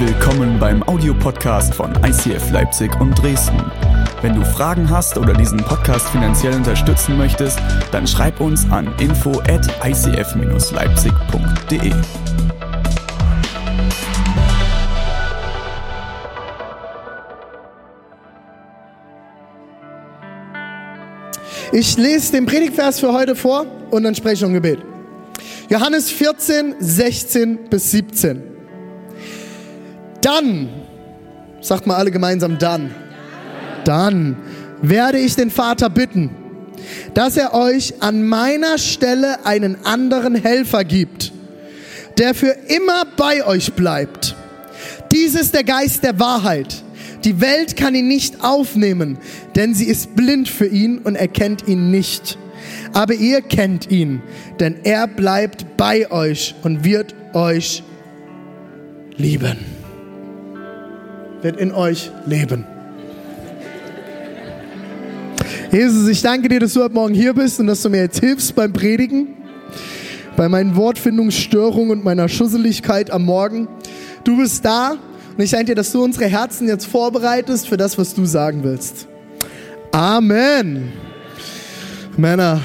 [0.00, 3.60] Willkommen beim Audiopodcast von ICF Leipzig und Dresden.
[4.22, 7.58] Wenn du Fragen hast oder diesen Podcast finanziell unterstützen möchtest,
[7.90, 11.92] dann schreib uns an info at icf-leipzig.de.
[21.72, 24.78] Ich lese den Predigtvers für heute vor und dann spreche ich um Gebet.
[25.68, 28.57] Johannes 14, 16 bis 17.
[30.20, 30.68] Dann,
[31.60, 32.94] sagt mal alle gemeinsam, dann,
[33.84, 34.36] dann
[34.82, 36.30] werde ich den Vater bitten,
[37.14, 41.32] dass er euch an meiner Stelle einen anderen Helfer gibt,
[42.18, 44.36] der für immer bei euch bleibt.
[45.12, 46.82] Dies ist der Geist der Wahrheit.
[47.24, 49.18] Die Welt kann ihn nicht aufnehmen,
[49.56, 52.38] denn sie ist blind für ihn und erkennt ihn nicht.
[52.92, 54.22] Aber ihr kennt ihn,
[54.60, 57.82] denn er bleibt bei euch und wird euch
[59.16, 59.77] lieben.
[61.42, 62.64] Wird in euch leben.
[65.70, 68.20] Jesus, ich danke dir, dass du heute Morgen hier bist und dass du mir jetzt
[68.20, 69.28] hilfst beim Predigen,
[70.36, 73.68] bei meinen Wortfindungsstörungen und meiner Schusseligkeit am Morgen.
[74.24, 74.96] Du bist da
[75.36, 78.64] und ich danke dir, dass du unsere Herzen jetzt vorbereitest für das, was du sagen
[78.64, 79.06] willst.
[79.92, 80.92] Amen.
[82.16, 82.60] Männer,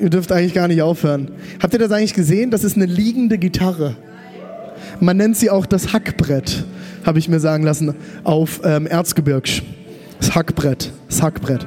[0.00, 1.30] ihr dürft eigentlich gar nicht aufhören.
[1.62, 2.50] Habt ihr das eigentlich gesehen?
[2.50, 3.96] Das ist eine liegende Gitarre.
[5.00, 6.64] Man nennt sie auch das Hackbrett,
[7.04, 9.62] habe ich mir sagen lassen, auf ähm, Erzgebirgs.
[10.18, 10.92] Das Hackbrett.
[11.08, 11.66] Das Hackbrett.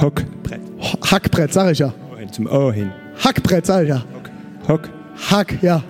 [0.00, 0.60] Hockbrett.
[1.10, 1.92] Hackbrett, sag ich ja.
[2.12, 2.90] Ohren zum Ohr hin.
[3.22, 4.04] Hackbrett, sag ich ja.
[4.68, 4.88] Hock.
[5.30, 5.82] Hack, ja.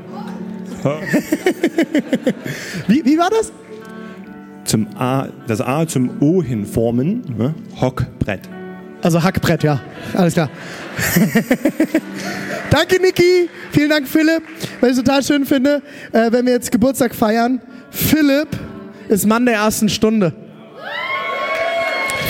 [0.83, 1.01] Hock.
[2.89, 3.53] Wie, wie war das?
[4.65, 7.23] Zum A, das A zum O hin formen.
[7.37, 7.55] Ne?
[7.81, 8.41] Hockbrett.
[9.05, 9.81] Also Hackbrett, ja.
[10.15, 10.49] Alles klar.
[12.71, 13.51] Danke, Niki.
[13.71, 14.43] Vielen Dank, Philipp.
[14.81, 17.61] Weil ich total schön finde, äh, wenn wir jetzt Geburtstag feiern.
[17.91, 18.49] Philipp
[19.09, 20.33] ist Mann der ersten Stunde.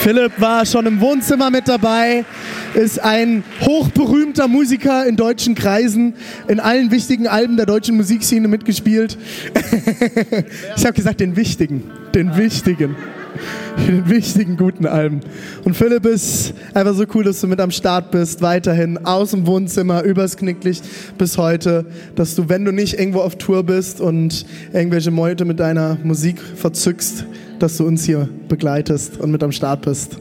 [0.03, 2.25] Philipp war schon im Wohnzimmer mit dabei,
[2.75, 6.15] ist ein hochberühmter Musiker in deutschen Kreisen,
[6.49, 9.17] in allen wichtigen Alben der deutschen Musikszene mitgespielt.
[10.77, 11.85] ich habe gesagt, den wichtigen,
[12.15, 12.97] den wichtigen,
[13.87, 15.21] den wichtigen guten Alben.
[15.65, 19.47] Und Philipp ist einfach so cool, dass du mit am Start bist, weiterhin aus dem
[19.47, 20.85] Wohnzimmer, übers Knicklicht
[21.19, 25.61] bis heute, dass du, wenn du nicht irgendwo auf Tour bist und irgendwelche Meute mit
[25.61, 27.27] deiner Musik verzückst,
[27.59, 30.19] dass du uns hier begleitest und mit am Start bist.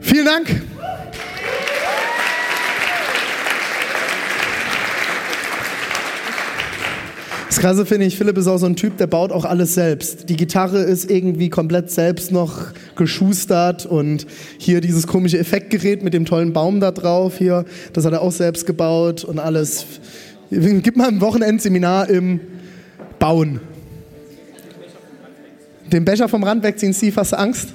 [0.00, 0.62] Vielen Dank.
[7.46, 10.28] Das Krasse finde ich, Philipp ist auch so ein Typ, der baut auch alles selbst.
[10.28, 14.26] Die Gitarre ist irgendwie komplett selbst noch geschustert und
[14.58, 18.32] hier dieses komische Effektgerät mit dem tollen Baum da drauf hier, das hat er auch
[18.32, 19.86] selbst gebaut und alles.
[20.50, 22.40] Gib mal ein Wochenendseminar im
[23.18, 23.60] Bauen.
[25.92, 27.68] Den Becher vom Rand wegziehen, Steve, hast du Angst?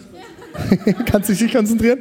[1.06, 2.00] Kannst du dich nicht konzentrieren?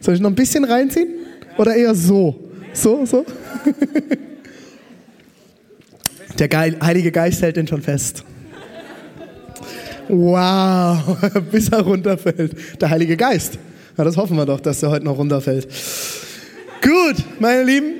[0.00, 1.08] Soll ich noch ein bisschen reinziehen?
[1.56, 2.36] Oder eher so?
[2.74, 3.24] So, so?
[6.38, 8.24] Der Geil Heilige Geist hält den schon fest.
[10.08, 11.16] Wow,
[11.50, 12.80] bis er runterfällt.
[12.80, 13.58] Der Heilige Geist.
[13.96, 15.66] Na, das hoffen wir doch, dass er heute noch runterfällt.
[16.82, 17.94] Gut, meine Lieben,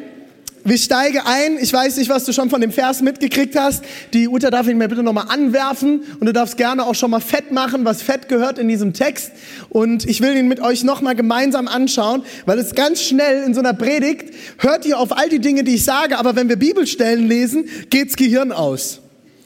[0.67, 1.59] wir steigen ein.
[1.61, 3.85] Ich weiß nicht, was du schon von dem Vers mitgekriegt hast.
[4.13, 7.21] Die Uta darf ihn mir bitte nochmal anwerfen und du darfst gerne auch schon mal
[7.21, 9.31] fett machen, was fett gehört in diesem Text.
[9.69, 13.61] Und ich will ihn mit euch nochmal gemeinsam anschauen, weil es ganz schnell in so
[13.61, 17.29] einer Predigt hört ihr auf all die Dinge, die ich sage, aber wenn wir Bibelstellen
[17.29, 19.01] lesen, geht's Gehirn aus.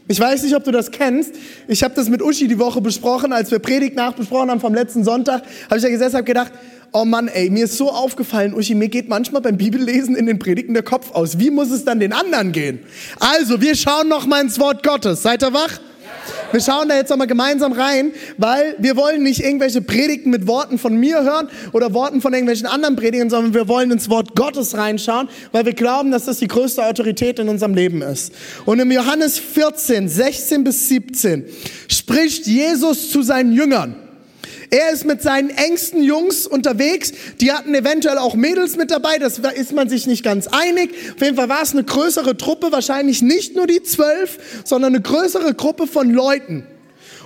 [0.09, 1.37] Ich weiß nicht, ob du das kennst.
[1.69, 5.05] Ich habe das mit Uschi die Woche besprochen, als wir Predigt nachbesprochen haben vom letzten
[5.05, 5.43] Sonntag.
[5.67, 6.51] Habe ich ja gesessen, habe gedacht,
[6.93, 10.39] oh Mann, ey, mir ist so aufgefallen, Uschi, mir geht manchmal beim Bibellesen in den
[10.39, 11.39] Predigten der Kopf aus.
[11.39, 12.81] Wie muss es dann den anderen gehen?
[13.19, 15.23] Also, wir schauen noch mal ins Wort Gottes.
[15.23, 15.81] Seid ihr wach?
[16.53, 20.79] Wir schauen da jetzt nochmal gemeinsam rein, weil wir wollen nicht irgendwelche Predigten mit Worten
[20.79, 24.77] von mir hören oder Worten von irgendwelchen anderen Predigern, sondern wir wollen ins Wort Gottes
[24.77, 28.33] reinschauen, weil wir glauben, dass das die größte Autorität in unserem Leben ist.
[28.67, 31.45] Und im Johannes 14, 16 bis 17
[31.89, 33.95] spricht Jesus zu seinen Jüngern.
[34.71, 37.13] Er ist mit seinen engsten Jungs unterwegs.
[37.41, 39.19] Die hatten eventuell auch Mädels mit dabei.
[39.19, 40.91] Das ist man sich nicht ganz einig.
[41.17, 42.71] Auf jeden Fall war es eine größere Truppe.
[42.71, 46.67] Wahrscheinlich nicht nur die zwölf, sondern eine größere Gruppe von Leuten.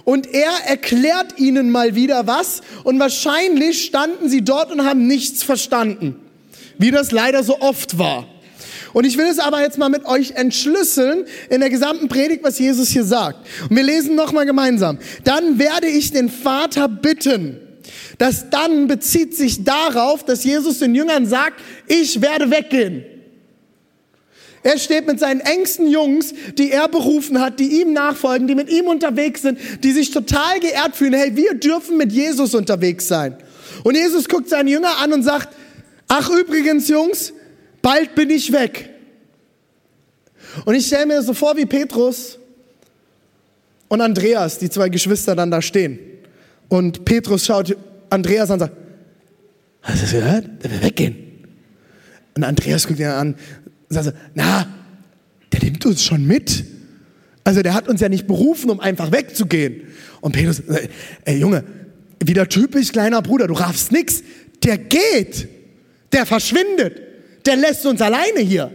[0.04, 2.62] Und er erklärt ihnen mal wieder was.
[2.82, 6.16] Und wahrscheinlich standen sie dort und haben nichts verstanden.
[6.78, 8.26] Wie das leider so oft war.
[8.94, 12.58] Und ich will es aber jetzt mal mit euch entschlüsseln in der gesamten Predigt, was
[12.58, 13.46] Jesus hier sagt.
[13.68, 14.98] Und wir lesen nochmal gemeinsam.
[15.24, 17.60] Dann werde ich den Vater bitten.
[18.18, 23.04] Das dann bezieht sich darauf, dass Jesus den Jüngern sagt, ich werde weggehen.
[24.62, 28.70] Er steht mit seinen engsten Jungs, die er berufen hat, die ihm nachfolgen, die mit
[28.70, 31.12] ihm unterwegs sind, die sich total geehrt fühlen.
[31.12, 33.36] Hey, wir dürfen mit Jesus unterwegs sein.
[33.82, 35.54] Und Jesus guckt seinen Jünger an und sagt,
[36.08, 37.34] ach übrigens Jungs,
[37.84, 38.90] bald bin ich weg.
[40.64, 42.38] Und ich stelle mir so vor, wie Petrus
[43.88, 45.98] und Andreas, die zwei Geschwister, dann da stehen.
[46.68, 47.76] Und Petrus schaut
[48.08, 48.76] Andreas an und sagt,
[49.82, 50.64] hast du das gehört?
[50.64, 51.16] Der will weggehen.
[52.34, 54.66] Und Andreas guckt ihn an und sagt so, na,
[55.52, 56.64] der nimmt uns schon mit.
[57.44, 59.82] Also der hat uns ja nicht berufen, um einfach wegzugehen.
[60.22, 60.62] Und Petrus,
[61.24, 61.64] ey Junge,
[62.24, 64.22] wieder typisch kleiner Bruder, du raffst nix.
[64.64, 65.48] Der geht,
[66.12, 67.03] der verschwindet,
[67.46, 68.70] der lässt uns alleine hier.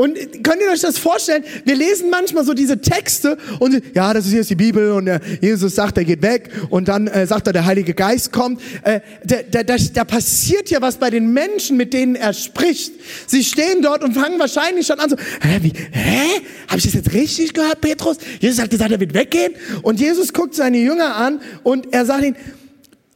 [0.00, 1.44] Und könnt ihr euch das vorstellen?
[1.66, 5.20] Wir lesen manchmal so diese Texte und ja, das ist jetzt die Bibel und äh,
[5.42, 8.62] Jesus sagt, er geht weg und dann äh, sagt er, der Heilige Geist kommt.
[8.82, 12.94] Äh, da, da, da, da passiert ja was bei den Menschen, mit denen er spricht.
[13.26, 16.40] Sie stehen dort und fangen wahrscheinlich schon an so, hä, wie, hä?
[16.68, 18.16] Habe ich das jetzt richtig gehört, Petrus?
[18.40, 22.24] Jesus hat gesagt, er wird weggehen und Jesus guckt seine Jünger an und er sagt
[22.24, 22.36] ihnen,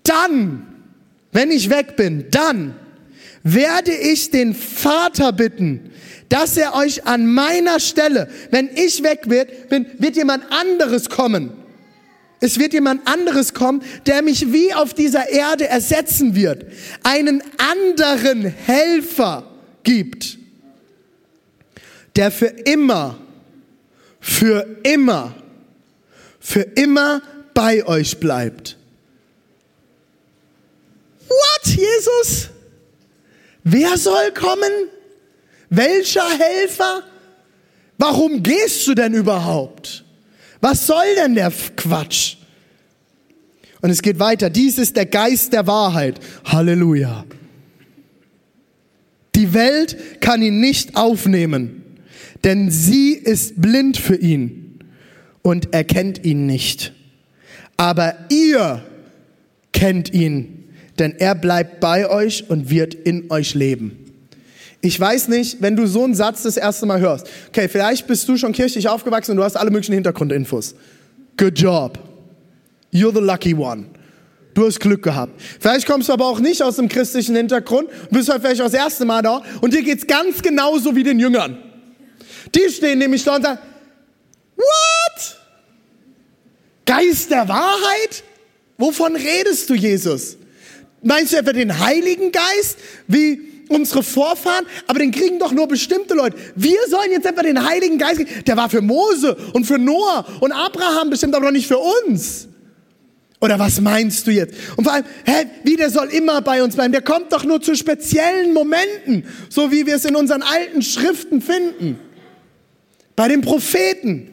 [0.03, 0.67] dann,
[1.33, 2.75] wenn ich weg bin, dann
[3.44, 5.93] werde ich den Vater bitten,
[6.31, 11.52] dass er euch an meiner Stelle, wenn ich weg bin, wird jemand anderes kommen.
[12.41, 16.67] Es wird jemand anderes kommen, der mich wie auf dieser Erde ersetzen wird.
[17.02, 19.50] Einen anderen Helfer
[19.82, 20.38] gibt,
[22.17, 23.19] der für immer,
[24.20, 25.35] für immer,
[26.41, 27.23] für immer
[27.55, 28.76] bei euch bleibt.
[31.29, 32.50] What, Jesus?
[33.65, 34.71] Wer soll kommen?
[35.71, 37.03] Welcher Helfer?
[37.99, 40.05] Warum gehst du denn überhaupt?
[40.61, 42.37] Was soll denn der Quatsch?
[43.81, 44.51] Und es geht weiter.
[44.51, 46.21] Dies ist der Geist der Wahrheit.
[46.45, 47.25] Halleluja.
[49.35, 51.83] Die Welt kann ihn nicht aufnehmen,
[52.45, 54.79] denn sie ist blind für ihn
[55.43, 56.93] und erkennt ihn nicht.
[57.77, 58.85] Aber ihr
[59.73, 60.64] kennt ihn,
[60.99, 64.05] denn er bleibt bei euch und wird in euch leben.
[64.81, 67.26] Ich weiß nicht, wenn du so einen Satz das erste Mal hörst.
[67.49, 70.75] Okay, vielleicht bist du schon kirchlich aufgewachsen und du hast alle möglichen Hintergrundinfos.
[71.38, 71.99] Good job.
[72.93, 73.87] You're the lucky one.
[74.52, 75.41] Du hast Glück gehabt.
[75.58, 78.75] Vielleicht kommst du aber auch nicht aus dem christlichen Hintergrund, bist halt vielleicht auch das
[78.75, 81.58] erste Mal da und dir geht's ganz genauso wie den Jüngern.
[82.55, 83.58] Die stehen nämlich da und sagen,
[84.55, 85.37] what?
[86.87, 88.23] Geist der Wahrheit?
[88.76, 90.37] Wovon redest du, Jesus?
[91.05, 92.79] Meinst du etwa den Heiligen Geist?
[93.06, 96.37] Wie, unsere Vorfahren, aber den kriegen doch nur bestimmte Leute.
[96.55, 98.45] Wir sollen jetzt etwa den Heiligen Geist kriegen.
[98.45, 102.49] Der war für Mose und für Noah und Abraham bestimmt, aber doch nicht für uns.
[103.41, 104.55] Oder was meinst du jetzt?
[104.77, 106.93] Und vor allem, hä, wie der soll immer bei uns bleiben?
[106.93, 111.43] Der kommt doch nur zu speziellen Momenten, so wie wir es in unseren alten Schriften
[111.43, 111.99] finden.
[113.17, 114.31] Bei den Propheten.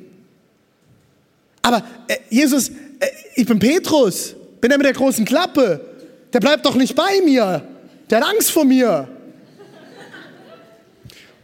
[1.61, 2.73] Aber äh, Jesus, äh,
[3.35, 5.90] ich bin Petrus, bin der mit der großen Klappe.
[6.33, 7.67] Der bleibt doch nicht bei mir.
[8.09, 9.07] Der hat Angst vor mir.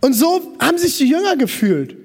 [0.02, 1.96] Und so haben sich die Jünger gefühlt.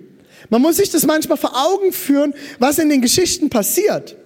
[0.51, 4.17] Man muss sich das manchmal vor Augen führen, was in den Geschichten passiert.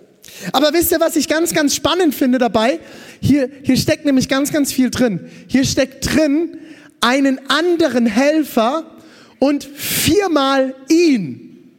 [0.53, 2.81] Aber wisst ihr, was ich ganz, ganz spannend finde dabei?
[3.20, 5.31] Hier, hier steckt nämlich ganz, ganz viel drin.
[5.47, 6.58] Hier steckt drin
[7.00, 8.84] einen anderen Helfer
[9.39, 11.77] und viermal ihn.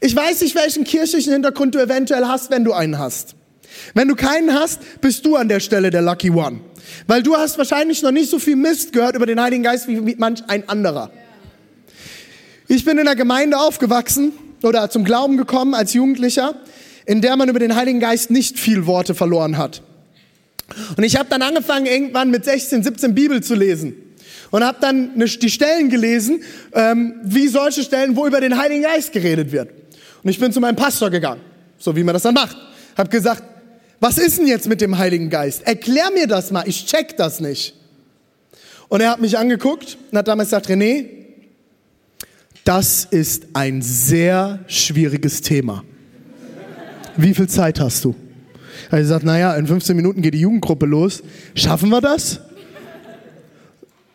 [0.00, 3.34] Ich weiß nicht, welchen kirchlichen Hintergrund du eventuell hast, wenn du einen hast.
[3.94, 6.60] Wenn du keinen hast, bist du an der Stelle der Lucky One.
[7.06, 10.16] Weil du hast wahrscheinlich noch nicht so viel Mist gehört über den Heiligen Geist wie
[10.16, 11.10] manch ein anderer.
[12.68, 14.32] Ich bin in einer Gemeinde aufgewachsen
[14.62, 16.54] oder zum Glauben gekommen als Jugendlicher,
[17.06, 19.82] in der man über den Heiligen Geist nicht viel Worte verloren hat.
[20.96, 23.94] Und ich habe dann angefangen, irgendwann mit 16, 17 Bibel zu lesen.
[24.50, 29.12] Und habe dann die Stellen gelesen, ähm, wie solche Stellen, wo über den Heiligen Geist
[29.12, 29.70] geredet wird.
[30.22, 31.40] Und ich bin zu meinem Pastor gegangen,
[31.78, 32.56] so wie man das dann macht.
[32.96, 33.42] Hab gesagt,
[34.00, 35.66] was ist denn jetzt mit dem Heiligen Geist?
[35.66, 37.74] Erklär mir das mal, ich check das nicht.
[38.88, 41.06] Und er hat mich angeguckt und hat damals gesagt, René,
[42.64, 45.84] das ist ein sehr schwieriges Thema.
[47.16, 48.14] Wie viel Zeit hast du?
[48.86, 51.22] Er hat gesagt, naja, in 15 Minuten geht die Jugendgruppe los.
[51.54, 52.40] Schaffen wir das?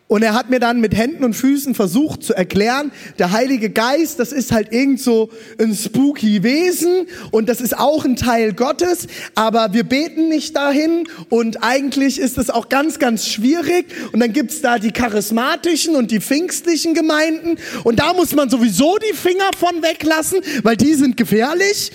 [0.08, 4.20] Und er hat mir dann mit Händen und Füßen versucht zu erklären, der Heilige Geist,
[4.20, 9.08] das ist halt irgend so ein spooky Wesen und das ist auch ein Teil Gottes,
[9.34, 14.32] aber wir beten nicht dahin und eigentlich ist es auch ganz, ganz schwierig und dann
[14.32, 19.50] gibt's da die charismatischen und die pfingstlichen Gemeinden und da muss man sowieso die Finger
[19.58, 21.90] von weglassen, weil die sind gefährlich.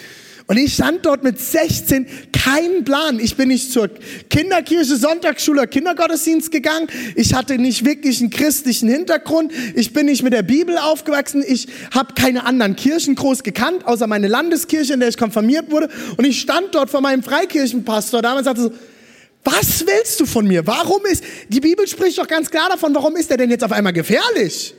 [0.51, 3.21] Und ich stand dort mit 16, kein Plan.
[3.21, 3.89] Ich bin nicht zur
[4.29, 6.87] Kinderkirche, Sonntagsschule, Kindergottesdienst gegangen.
[7.15, 9.53] Ich hatte nicht wirklich einen christlichen Hintergrund.
[9.75, 11.41] Ich bin nicht mit der Bibel aufgewachsen.
[11.47, 15.87] Ich habe keine anderen Kirchen groß gekannt, außer meine Landeskirche, in der ich konfirmiert wurde.
[16.17, 18.73] Und ich stand dort vor meinem Freikirchenpastor damals sagte so,
[19.45, 20.67] was willst du von mir?
[20.67, 23.71] Warum ist, die Bibel spricht doch ganz klar davon, warum ist er denn jetzt auf
[23.71, 24.73] einmal gefährlich?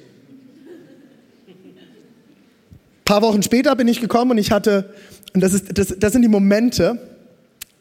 [1.48, 4.92] Ein paar Wochen später bin ich gekommen und ich hatte,
[5.34, 6.98] und das, ist, das, das sind die Momente,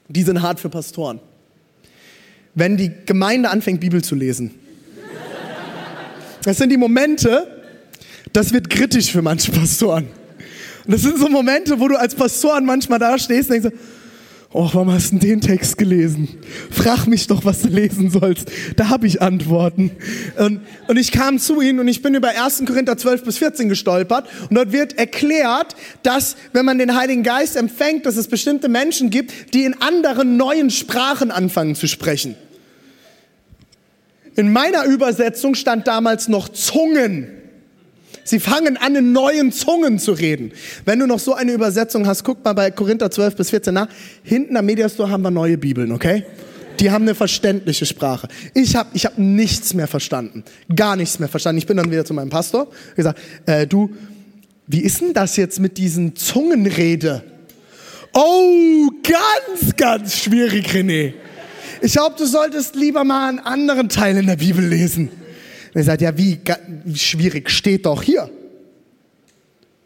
[0.08, 1.20] die sind hart für Pastoren.
[2.55, 4.51] Wenn die Gemeinde anfängt, Bibel zu lesen.
[6.43, 7.62] Das sind die Momente,
[8.34, 10.08] das wird kritisch für manche Pastoren.
[10.86, 13.77] Und das sind so Momente, wo du als Pastoren manchmal da stehst und denkst,
[14.53, 16.27] oh, warum hast du den Text gelesen?
[16.70, 18.51] Frag mich doch, was du lesen sollst.
[18.75, 19.91] Da habe ich Antworten.
[20.38, 22.63] Und, und ich kam zu ihnen und ich bin über 1.
[22.65, 27.55] Korinther 12 bis 14 gestolpert und dort wird erklärt, dass wenn man den Heiligen Geist
[27.55, 32.36] empfängt, dass es bestimmte Menschen gibt, die in anderen neuen Sprachen anfangen zu sprechen.
[34.36, 37.40] In meiner Übersetzung stand damals noch Zungen.
[38.24, 40.51] Sie fangen an, in neuen Zungen zu reden.
[40.86, 43.88] Wenn du noch so eine Übersetzung hast, guck mal bei Korinther 12 bis 14 nach.
[44.24, 46.25] Hinten am Mediastore haben wir neue Bibeln, okay?
[46.80, 48.28] Die haben eine verständliche Sprache.
[48.54, 50.44] Ich habe ich hab nichts mehr verstanden.
[50.75, 51.60] Gar nichts mehr verstanden.
[51.60, 53.92] Ich bin dann wieder zu meinem Pastor und gesagt, äh, du,
[54.68, 57.24] wie ist denn das jetzt mit diesen Zungenrede?
[58.13, 61.13] Oh, ganz, ganz schwierig, René.
[61.82, 65.10] Ich glaube, du solltest lieber mal einen anderen Teil in der Bibel lesen.
[65.74, 66.40] Und er sagt, ja, wie,
[66.84, 68.24] wie schwierig, steht doch hier.
[68.24, 68.32] Und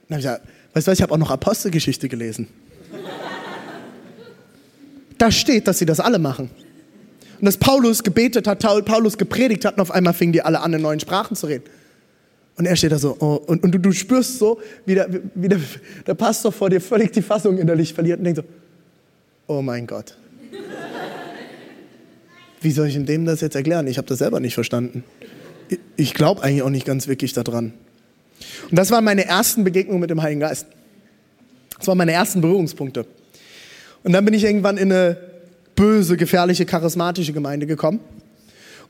[0.10, 2.48] dann habe ich gesagt, weißt du was, ich habe auch noch Apostelgeschichte gelesen.
[5.18, 6.50] Da steht, dass sie das alle machen.
[7.40, 10.74] Und dass Paulus gebetet hat, Paulus gepredigt hat und auf einmal fingen die alle an,
[10.74, 11.66] in neuen Sprachen zu reden.
[12.58, 15.50] Und er steht da so, oh, und, und du, du, spürst so, wie, der, wie
[15.50, 15.60] der,
[16.08, 18.46] der Pastor vor dir völlig die Fassung innerlich verliert und denkt so,
[19.48, 20.18] oh mein Gott.
[22.62, 23.86] Wie soll ich dem das jetzt erklären?
[23.88, 25.04] Ich habe das selber nicht verstanden
[25.96, 27.74] ich glaube eigentlich auch nicht ganz wirklich daran.
[28.70, 30.68] Und das waren meine ersten Begegnungen mit dem Heiligen Geist.
[31.78, 33.06] Das waren meine ersten Berührungspunkte.
[34.04, 35.18] Und dann bin ich irgendwann in eine
[35.76, 38.00] böse, gefährliche, charismatische Gemeinde gekommen.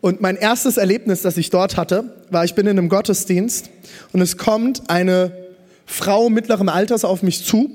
[0.01, 3.69] Und mein erstes Erlebnis, das ich dort hatte, war, ich bin in einem Gottesdienst
[4.11, 5.31] und es kommt eine
[5.85, 7.69] Frau mittleren Alters auf mich zu,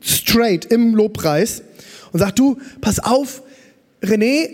[0.00, 1.62] straight im Lobpreis
[2.12, 3.42] und sagt, du, pass auf,
[4.02, 4.48] René,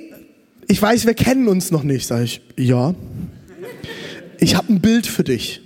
[0.69, 2.07] ich weiß, wir kennen uns noch nicht.
[2.07, 2.95] Sag ich, ja
[4.43, 5.61] ich habe ein Bild für dich.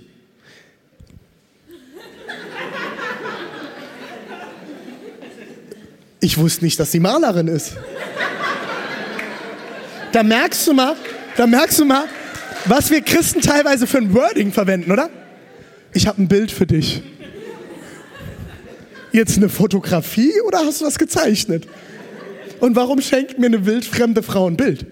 [6.19, 7.73] Ich wusste nicht, dass sie Malerin ist.
[10.11, 10.95] Da merkst du mal,
[11.37, 12.05] da merkst du mal,
[12.65, 15.09] was wir Christen teilweise für ein Wording verwenden, oder?
[15.93, 17.01] Ich habe ein Bild für dich.
[19.11, 21.67] Jetzt eine Fotografie oder hast du das gezeichnet?
[22.59, 24.85] Und warum schenkt mir eine wildfremde Frau ein Bild?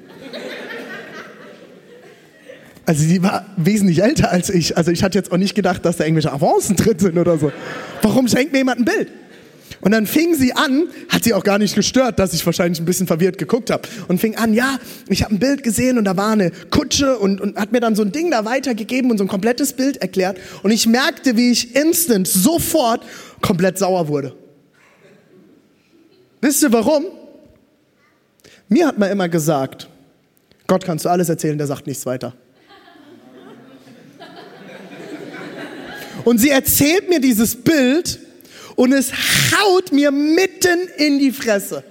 [2.86, 4.78] Also sie war wesentlich älter als ich.
[4.78, 7.52] Also ich hatte jetzt auch nicht gedacht, dass da irgendwelche Avancen drin sind oder so.
[8.02, 9.10] Warum schenkt mir jemand ein Bild?
[9.82, 12.86] Und dann fing sie an, hat sie auch gar nicht gestört, dass ich wahrscheinlich ein
[12.86, 13.88] bisschen verwirrt geguckt habe.
[14.08, 17.42] Und fing an, ja, ich habe ein Bild gesehen und da war eine Kutsche und,
[17.42, 20.38] und hat mir dann so ein Ding da weitergegeben und so ein komplettes Bild erklärt.
[20.64, 23.04] Und ich merkte, wie ich instant, sofort
[23.42, 24.36] komplett sauer wurde.
[26.42, 27.06] Wisst ihr warum?
[28.70, 29.88] Mir hat man immer gesagt,
[30.68, 32.34] Gott kannst du alles erzählen, der sagt nichts weiter.
[36.26, 38.20] Und sie erzählt mir dieses Bild
[38.76, 41.84] und es haut mir mitten in die Fresse.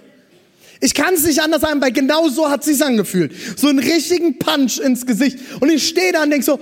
[0.80, 3.32] Ich kann es nicht anders sagen, weil genau so hat sich's angefühlt.
[3.56, 5.38] So einen richtigen Punch ins Gesicht.
[5.60, 6.60] Und ich stehe da und denke so,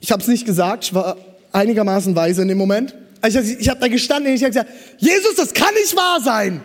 [0.00, 1.18] ich habe es nicht gesagt, ich war
[1.52, 2.94] einigermaßen weise in dem Moment.
[3.26, 6.62] Ich, ich habe da gestanden und ich habe gesagt, Jesus, das kann nicht wahr sein.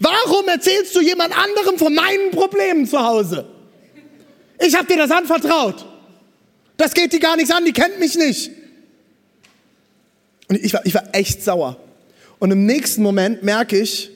[0.00, 3.46] Warum erzählst du jemand anderem von meinen Problemen zu Hause?
[4.64, 5.84] Ich habe dir das anvertraut.
[6.76, 8.50] Das geht die gar nichts an, die kennt mich nicht.
[10.50, 11.76] Und ich war, ich war echt sauer.
[12.40, 14.10] Und im nächsten Moment merke ich,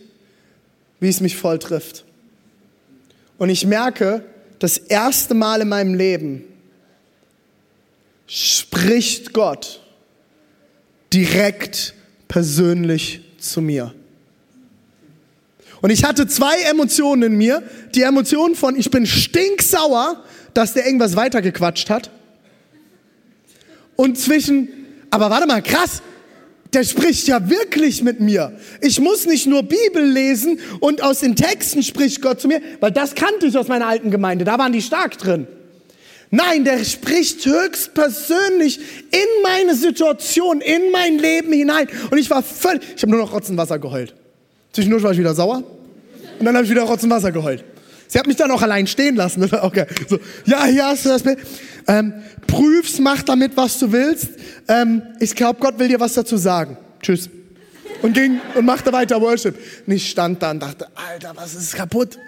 [0.99, 2.05] wie es mich voll trifft.
[3.39, 4.25] Und ich merke,
[4.59, 6.43] das erste Mal in meinem Leben
[8.27, 9.81] spricht Gott
[11.13, 11.95] direkt
[12.27, 13.95] persönlich zu mir.
[15.83, 17.63] Und ich hatte zwei Emotionen in mir.
[17.95, 22.11] Die Emotion von, ich bin stinksauer, dass der irgendwas weitergequatscht hat.
[23.95, 24.69] Und zwischen,
[25.11, 26.03] aber warte mal, krass,
[26.75, 28.53] der spricht ja wirklich mit mir.
[28.81, 32.91] Ich muss nicht nur Bibel lesen und aus den Texten spricht Gott zu mir, weil
[32.91, 35.47] das kannte ich aus meiner alten Gemeinde, da waren die stark drin.
[36.31, 38.79] Nein, der spricht höchstpersönlich
[39.13, 41.87] in meine Situation, in mein Leben hinein.
[42.11, 44.15] Und ich war völlig, ich habe nur noch Rotzenwasser geheult.
[44.73, 45.63] Zwischendurch war ich wieder sauer.
[46.39, 47.63] Und dann habe ich wieder Rotz und Wasser geheult.
[48.09, 49.41] Sie hat mich dann auch allein stehen lassen.
[49.41, 49.87] Das war okay.
[50.09, 51.39] So, ja, hier hast du das Bild.
[51.87, 52.13] Ähm,
[52.47, 54.29] prüf's, mach damit, was du willst.
[54.69, 56.77] Ähm, ich glaube, Gott will dir was dazu sagen.
[57.01, 57.29] Tschüss.
[58.03, 59.57] Und ging und machte weiter Worship.
[59.87, 62.19] Und ich stand da und dachte, Alter, was ist kaputt?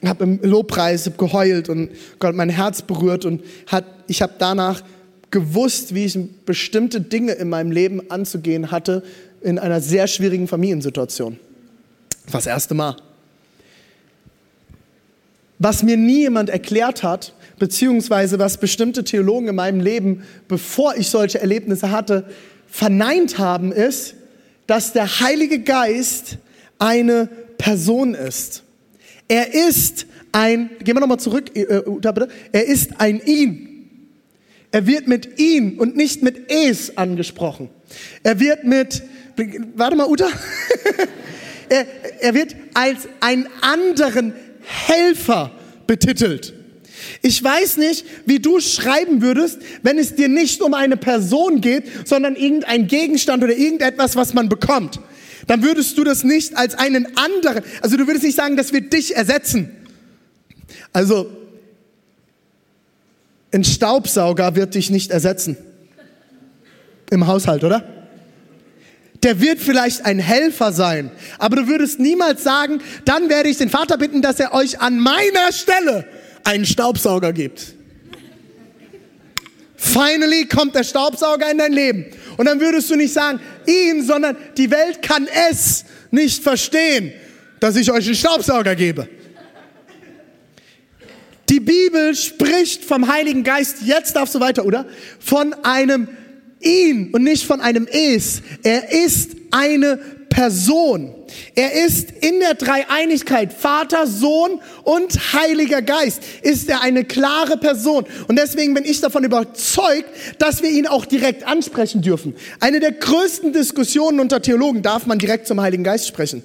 [0.00, 4.32] Ich habe im Lobpreis hab geheult und Gott mein Herz berührt und hat, ich habe
[4.38, 4.82] danach
[5.30, 9.02] gewusst, wie ich bestimmte Dinge in meinem Leben anzugehen hatte
[9.40, 11.38] in einer sehr schwierigen Familiensituation.
[12.24, 12.96] Das war das erste Mal.
[15.64, 21.08] Was mir nie jemand erklärt hat, beziehungsweise was bestimmte Theologen in meinem Leben, bevor ich
[21.08, 22.24] solche Erlebnisse hatte,
[22.66, 24.14] verneint haben, ist,
[24.66, 26.38] dass der Heilige Geist
[26.80, 27.28] eine
[27.58, 28.64] Person ist.
[29.28, 32.28] Er ist ein, gehen wir nochmal zurück, äh, Uta, bitte.
[32.50, 34.08] Er ist ein ihn.
[34.72, 37.68] Er wird mit ihn und nicht mit es angesprochen.
[38.24, 39.04] Er wird mit,
[39.76, 40.26] warte mal, Uta.
[41.68, 41.86] er,
[42.18, 44.34] er wird als einen anderen
[44.86, 45.50] Helfer
[45.86, 46.54] betitelt.
[47.20, 51.84] Ich weiß nicht, wie du schreiben würdest, wenn es dir nicht um eine Person geht,
[52.06, 55.00] sondern irgendein Gegenstand oder irgendetwas, was man bekommt.
[55.46, 58.92] Dann würdest du das nicht als einen anderen, also du würdest nicht sagen, das wird
[58.92, 59.70] dich ersetzen.
[60.92, 61.30] Also,
[63.52, 65.56] ein Staubsauger wird dich nicht ersetzen.
[67.10, 68.01] Im Haushalt, oder?
[69.22, 71.10] Der wird vielleicht ein Helfer sein.
[71.38, 74.98] Aber du würdest niemals sagen, dann werde ich den Vater bitten, dass er euch an
[74.98, 76.06] meiner Stelle
[76.44, 77.74] einen Staubsauger gibt.
[79.76, 82.06] Finally kommt der Staubsauger in dein Leben.
[82.36, 87.12] Und dann würdest du nicht sagen, ihn, sondern die Welt kann es nicht verstehen,
[87.60, 89.08] dass ich euch einen Staubsauger gebe.
[91.48, 94.86] Die Bibel spricht vom Heiligen Geist, jetzt darfst du weiter, oder?
[95.18, 96.08] Von einem
[96.64, 98.42] ihn und nicht von einem Es.
[98.62, 99.98] Er ist eine
[100.32, 101.14] Person.
[101.54, 108.06] Er ist in der Dreieinigkeit, Vater, Sohn und Heiliger Geist, ist er eine klare Person.
[108.28, 112.34] Und deswegen bin ich davon überzeugt, dass wir ihn auch direkt ansprechen dürfen.
[112.60, 116.42] Eine der größten Diskussionen unter Theologen, darf man direkt zum Heiligen Geist sprechen?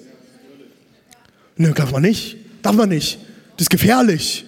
[1.56, 2.36] Nö, darf man nicht.
[2.62, 3.18] Darf man nicht.
[3.56, 4.44] Das ist gefährlich.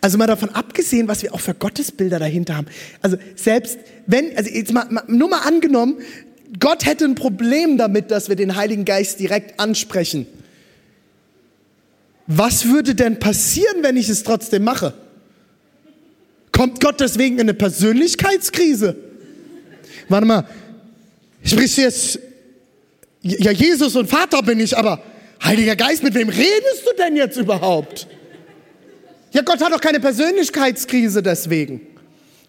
[0.00, 2.66] Also mal davon abgesehen, was wir auch für Gottesbilder dahinter haben.
[3.00, 5.98] Also selbst wenn, also jetzt mal, nur mal angenommen,
[6.58, 10.26] Gott hätte ein Problem damit, dass wir den Heiligen Geist direkt ansprechen.
[12.26, 14.94] Was würde denn passieren, wenn ich es trotzdem mache?
[16.52, 18.96] Kommt Gott deswegen in eine Persönlichkeitskrise?
[20.08, 20.46] Warte mal,
[21.44, 22.18] sprichst du jetzt,
[23.22, 25.02] ja Jesus und Vater bin ich, aber
[25.42, 28.06] Heiliger Geist, mit wem redest du denn jetzt überhaupt?
[29.32, 31.80] Ja, Gott hat doch keine Persönlichkeitskrise deswegen.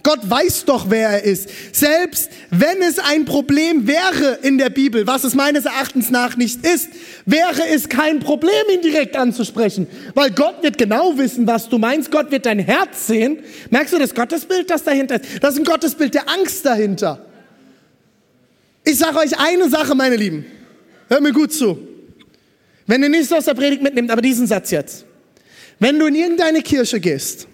[0.04, 1.50] Gott weiß doch, wer er ist.
[1.72, 6.66] Selbst wenn es ein Problem wäre in der Bibel, was es meines Erachtens nach nicht
[6.66, 6.90] ist,
[7.26, 9.88] wäre es kein Problem, ihn direkt anzusprechen.
[10.14, 12.12] Weil Gott wird genau wissen, was du meinst.
[12.12, 13.40] Gott wird dein Herz sehen.
[13.70, 15.42] Merkst du das Gottesbild, das dahinter ist?
[15.42, 17.26] Das ist ein Gottesbild der Angst dahinter.
[18.84, 20.46] Ich sage euch eine Sache, meine Lieben.
[21.08, 21.78] Hör mir gut zu.
[22.86, 25.06] Wenn ihr nichts aus der Predigt mitnehmt, aber diesen Satz jetzt.
[25.80, 27.48] Wenn du in irgendeine Kirche gehst,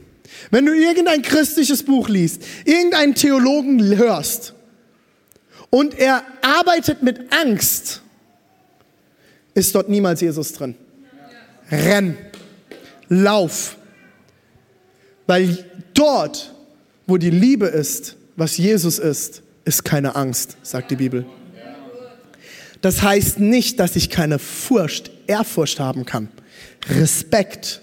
[0.52, 4.54] wenn du irgendein christliches Buch liest, irgendeinen Theologen hörst
[5.70, 8.02] und er arbeitet mit Angst,
[9.54, 10.76] ist dort niemals Jesus drin.
[11.72, 12.18] Renn,
[13.10, 13.78] lauf,
[15.28, 16.54] weil dort,
[17.06, 21.26] wo die Liebe ist, was Jesus ist, ist keine Angst, sagt die Bibel.
[22.82, 26.30] Das heißt nicht, dass ich keine Furcht, Ehrfurcht haben kann.
[26.88, 27.82] Respekt,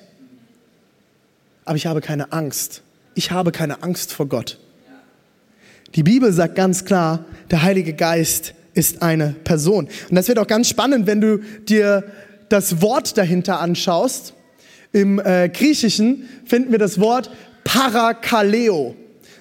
[1.67, 2.83] aber ich habe keine Angst.
[3.15, 4.59] Ich habe keine Angst vor Gott.
[5.95, 9.89] Die Bibel sagt ganz klar, der Heilige Geist ist eine Person.
[10.09, 12.05] Und das wird auch ganz spannend, wenn du dir
[12.49, 14.35] das Wort dahinter anschaust.
[14.93, 17.31] Im äh, Griechischen finden wir das Wort
[17.65, 18.95] Parakaleo.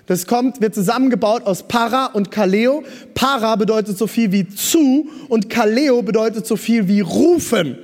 [0.08, 2.84] Das kommt, wird zusammengebaut aus Para und Kaleo.
[3.14, 7.78] Para bedeutet so viel wie zu und Kaleo bedeutet so viel wie rufen.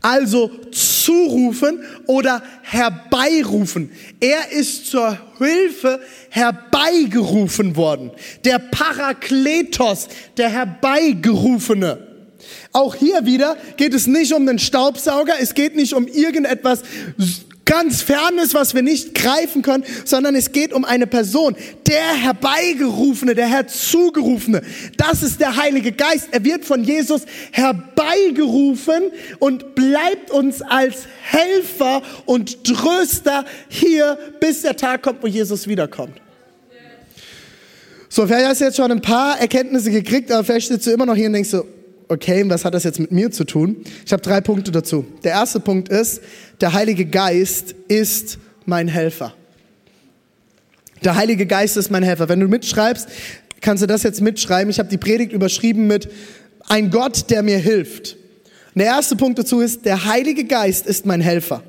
[0.00, 0.50] Also
[1.06, 3.92] zurufen oder herbeirufen.
[4.20, 8.10] Er ist zur Hilfe herbeigerufen worden.
[8.44, 11.98] Der Parakletos, der Herbeigerufene.
[12.72, 16.82] Auch hier wieder geht es nicht um den Staubsauger, es geht nicht um irgendetwas
[17.66, 21.54] ganz Fernes, was wir nicht greifen können, sondern es geht um eine Person.
[21.86, 24.62] Der Herbeigerufene, der Herzugerufene,
[24.96, 26.28] das ist der Heilige Geist.
[26.30, 34.76] Er wird von Jesus herbeigerufen und bleibt uns als Helfer und Tröster hier, bis der
[34.76, 36.18] Tag kommt, wo Jesus wiederkommt.
[38.08, 41.04] So, vielleicht hast du jetzt schon ein paar Erkenntnisse gekriegt, aber vielleicht sitzt du immer
[41.04, 41.66] noch hier und denkst so,
[42.08, 43.76] okay, was hat das jetzt mit mir zu tun?
[44.04, 45.04] Ich habe drei Punkte dazu.
[45.24, 46.20] Der erste Punkt ist,
[46.60, 49.34] der Heilige Geist ist mein Helfer.
[51.04, 52.28] Der Heilige Geist ist mein Helfer.
[52.28, 53.08] Wenn du mitschreibst,
[53.60, 54.70] kannst du das jetzt mitschreiben.
[54.70, 56.08] Ich habe die Predigt überschrieben mit
[56.68, 58.16] ein Gott, der mir hilft.
[58.74, 61.62] Und der erste Punkt dazu ist, der Heilige Geist ist mein Helfer.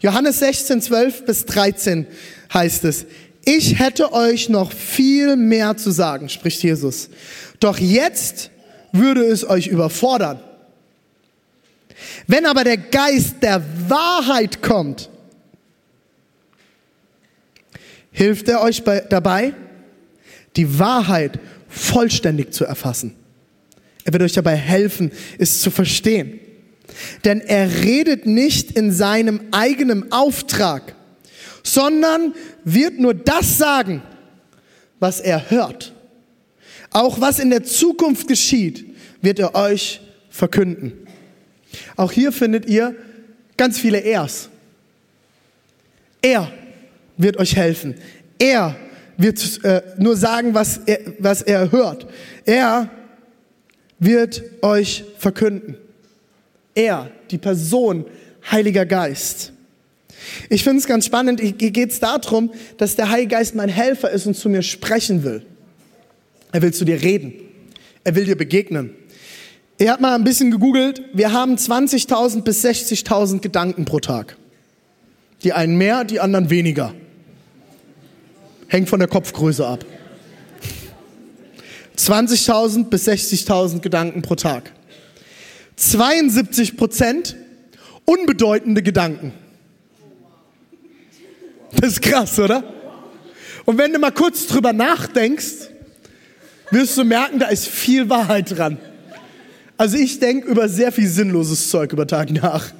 [0.00, 2.06] Johannes 16, 12 bis 13
[2.52, 3.06] heißt es,
[3.44, 7.08] ich hätte euch noch viel mehr zu sagen, spricht Jesus.
[7.60, 8.50] Doch jetzt
[8.92, 10.40] würde es euch überfordern.
[12.26, 15.08] Wenn aber der Geist der Wahrheit kommt,
[18.12, 19.54] hilft er euch bei, dabei,
[20.56, 23.14] die Wahrheit vollständig zu erfassen.
[24.04, 26.40] Er wird euch dabei helfen, es zu verstehen.
[27.24, 30.94] Denn er redet nicht in seinem eigenen Auftrag,
[31.62, 34.02] sondern wird nur das sagen,
[34.98, 35.92] was er hört.
[36.90, 38.86] Auch was in der Zukunft geschieht,
[39.20, 40.92] wird er euch verkünden.
[41.96, 42.94] Auch hier findet ihr
[43.56, 44.48] ganz viele Ers.
[46.22, 46.50] Er
[47.16, 47.94] wird euch helfen.
[48.38, 48.76] Er
[49.16, 52.06] wird äh, nur sagen, was er, was er hört.
[52.44, 52.88] Er
[53.98, 55.76] wird euch verkünden.
[56.74, 58.04] Er, die Person,
[58.50, 59.52] Heiliger Geist.
[60.48, 64.10] Ich finde es ganz spannend, hier geht es darum, dass der Heilige Geist mein Helfer
[64.10, 65.44] ist und zu mir sprechen will.
[66.52, 67.34] Er will zu dir reden.
[68.04, 68.94] Er will dir begegnen.
[69.78, 71.02] Er hat mal ein bisschen gegoogelt.
[71.12, 74.36] Wir haben 20.000 bis 60.000 Gedanken pro Tag.
[75.44, 76.94] Die einen mehr, die anderen weniger.
[78.66, 79.84] Hängt von der Kopfgröße ab.
[81.96, 84.72] 20.000 bis 60.000 Gedanken pro Tag.
[85.76, 87.36] 72 Prozent
[88.04, 89.32] unbedeutende Gedanken.
[91.76, 92.64] Das ist krass, oder?
[93.64, 95.68] Und wenn du mal kurz drüber nachdenkst,
[96.70, 98.78] wirst du merken, da ist viel Wahrheit dran.
[99.76, 102.72] Also ich denke über sehr viel sinnloses Zeug über Tag nach.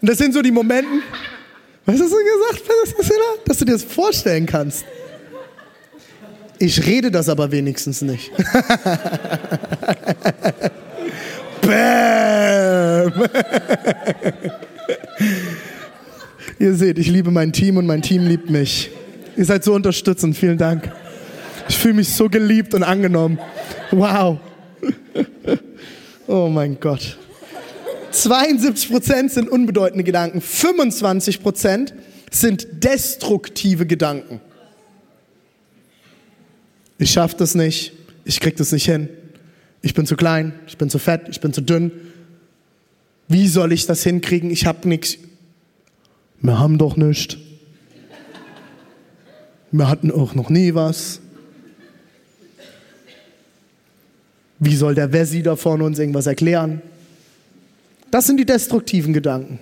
[0.00, 0.90] Und das sind so die Momente,
[1.86, 2.62] was hast du gesagt,
[3.46, 4.84] dass du dir das vorstellen kannst.
[6.58, 8.30] Ich rede das aber wenigstens nicht.
[11.62, 13.12] Bam!
[16.58, 18.90] Ihr seht, ich liebe mein Team und mein Team liebt mich.
[19.36, 20.92] Ihr seid so unterstützend, vielen Dank.
[21.68, 23.38] Ich fühle mich so geliebt und angenommen.
[23.90, 24.38] Wow.
[26.26, 27.18] Oh mein Gott.
[28.12, 30.40] 72% sind unbedeutende Gedanken.
[30.40, 31.92] 25%
[32.30, 34.40] sind destruktive Gedanken.
[36.98, 37.92] Ich schaffe das nicht.
[38.24, 39.08] Ich krieg das nicht hin.
[39.80, 40.54] Ich bin zu klein.
[40.66, 41.22] Ich bin zu fett.
[41.28, 41.90] Ich bin zu dünn.
[43.28, 44.50] Wie soll ich das hinkriegen?
[44.50, 45.16] Ich habe nichts.
[46.40, 47.36] Wir haben doch nichts.
[49.70, 51.21] Wir hatten auch noch nie was.
[54.64, 56.82] Wie soll der Wessi da vorne uns irgendwas erklären?
[58.12, 59.58] Das sind die destruktiven Gedanken.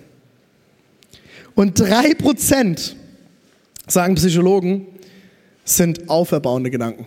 [1.54, 2.96] Und drei Prozent,
[3.86, 4.86] sagen Psychologen,
[5.64, 7.06] sind auferbauende Gedanken.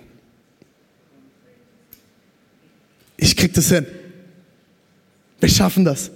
[3.15, 3.86] Ich krieg das hin.
[5.39, 6.10] Wir schaffen das.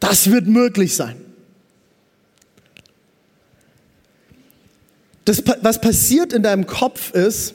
[0.00, 1.14] Das wird möglich sein.
[5.24, 7.54] Das, was passiert in deinem Kopf ist,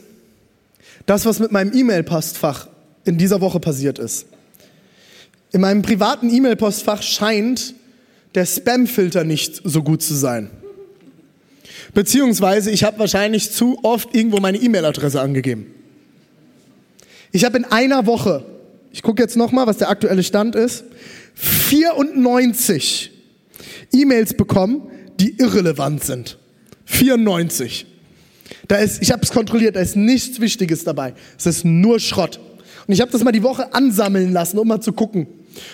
[1.10, 2.68] das, was mit meinem E-Mail-Postfach
[3.04, 4.26] in dieser Woche passiert ist.
[5.50, 7.74] In meinem privaten E-Mail-Postfach scheint
[8.36, 10.50] der Spam-Filter nicht so gut zu sein.
[11.94, 15.74] Beziehungsweise ich habe wahrscheinlich zu oft irgendwo meine E-Mail-Adresse angegeben.
[17.32, 18.46] Ich habe in einer Woche,
[18.92, 20.84] ich gucke jetzt nochmal, was der aktuelle Stand ist,
[21.34, 23.10] 94
[23.92, 26.38] E-Mails bekommen, die irrelevant sind.
[26.84, 27.89] 94.
[28.70, 31.14] Da ist, ich habe es kontrolliert, da ist nichts Wichtiges dabei.
[31.36, 32.38] Es ist nur Schrott.
[32.86, 35.26] Und ich habe das mal die Woche ansammeln lassen, um mal zu gucken.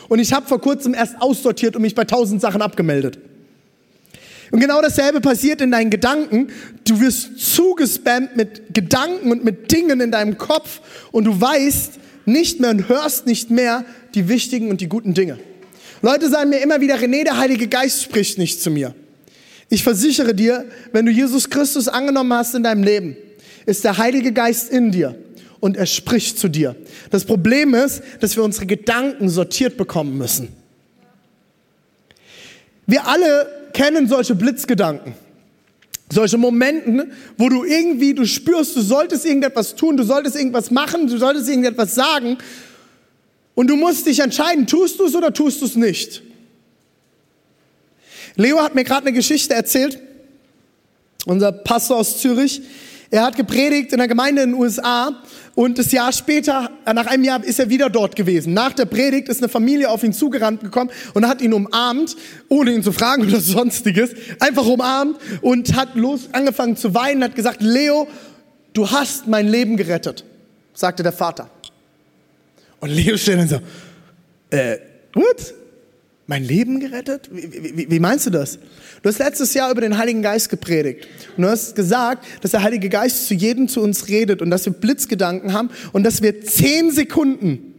[0.09, 3.19] Und ich habe vor kurzem erst aussortiert und mich bei tausend Sachen abgemeldet.
[4.51, 6.49] Und genau dasselbe passiert in deinen Gedanken.
[6.87, 10.81] Du wirst zugespammt mit Gedanken und mit Dingen in deinem Kopf
[11.13, 15.39] und du weißt nicht mehr und hörst nicht mehr die wichtigen und die guten Dinge.
[16.01, 18.95] Leute sagen mir immer wieder, René, der Heilige Geist spricht nicht zu mir.
[19.69, 23.17] Ich versichere dir, wenn du Jesus Christus angenommen hast in deinem Leben,
[23.67, 25.17] ist der Heilige Geist in dir
[25.61, 26.77] und er spricht zu dir.
[27.11, 30.49] Das Problem ist, dass wir unsere Gedanken sortiert bekommen müssen.
[32.87, 35.15] Wir alle kennen solche Blitzgedanken.
[36.09, 41.09] Solche Momenten, wo du irgendwie, du spürst, du solltest irgendetwas tun, du solltest irgendwas machen,
[41.09, 42.39] du solltest irgendetwas sagen
[43.57, 46.23] und du musst dich entscheiden, tust du es oder tust du es nicht.
[48.37, 49.99] Leo hat mir gerade eine Geschichte erzählt,
[51.25, 52.63] unser Pastor aus Zürich.
[53.11, 55.23] Er hat gepredigt in der Gemeinde in den USA
[55.55, 58.53] und das Jahr später äh, nach einem Jahr ist er wieder dort gewesen.
[58.53, 62.17] Nach der Predigt ist eine Familie auf ihn zugerannt gekommen und hat ihn umarmt,
[62.49, 67.35] ohne ihn zu fragen oder sonstiges, einfach umarmt und hat los angefangen zu weinen, hat
[67.35, 68.07] gesagt, Leo,
[68.75, 70.25] du hast mein Leben gerettet,
[70.75, 71.49] sagte der Vater.
[72.81, 73.61] Und Leo steht dann so,
[74.51, 74.79] äh,
[75.15, 75.55] what?
[76.29, 77.29] Mein Leben gerettet?
[77.31, 78.59] Wie, wie, wie, meinst du das?
[79.03, 81.07] Du hast letztes Jahr über den Heiligen Geist gepredigt.
[81.37, 84.67] Und du hast gesagt, dass der Heilige Geist zu jedem zu uns redet und dass
[84.67, 87.75] wir Blitzgedanken haben und dass wir zehn Sekunden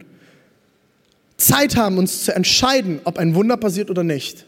[1.36, 4.46] Zeit haben, uns zu entscheiden, ob ein Wunder passiert oder nicht.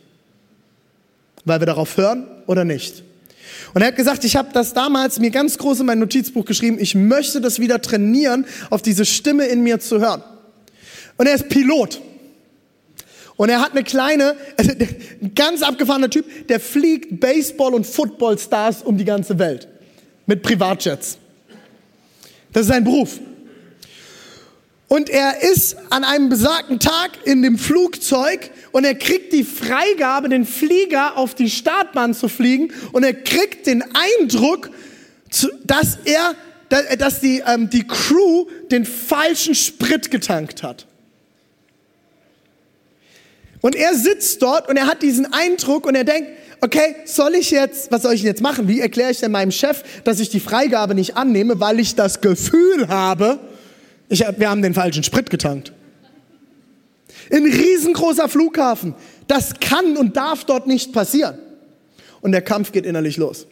[1.44, 3.04] Weil wir darauf hören oder nicht.
[3.74, 6.78] Und er hat gesagt, ich habe das damals mir ganz groß in mein Notizbuch geschrieben,
[6.80, 10.22] ich möchte das wieder trainieren, auf diese Stimme in mir zu hören.
[11.18, 12.00] Und er ist Pilot.
[13.40, 18.83] Und er hat eine kleine, also ein ganz abgefahrener Typ, der fliegt Baseball- und Football-Stars
[18.83, 19.66] um die ganze Welt.
[20.26, 21.16] Mit Privatjets.
[22.53, 23.18] Das ist sein Beruf.
[24.88, 30.29] Und er ist an einem besagten Tag in dem Flugzeug und er kriegt die Freigabe,
[30.29, 33.83] den Flieger auf die Startbahn zu fliegen und er kriegt den
[34.20, 34.68] Eindruck,
[35.64, 36.35] dass er,
[36.98, 40.87] dass die, ähm, die Crew den falschen Sprit getankt hat.
[43.61, 47.51] Und er sitzt dort und er hat diesen Eindruck und er denkt, okay, soll ich
[47.51, 48.68] jetzt, was soll ich jetzt machen?
[48.68, 52.20] Wie erkläre ich denn meinem Chef, dass ich die Freigabe nicht annehme, weil ich das
[52.20, 53.38] Gefühl habe,
[54.09, 55.73] ich, wir haben den falschen Sprit getankt.
[57.31, 58.94] Ein riesengroßer Flughafen.
[59.29, 61.38] Das kann und darf dort nicht passieren.
[62.20, 63.46] Und der Kampf geht innerlich los.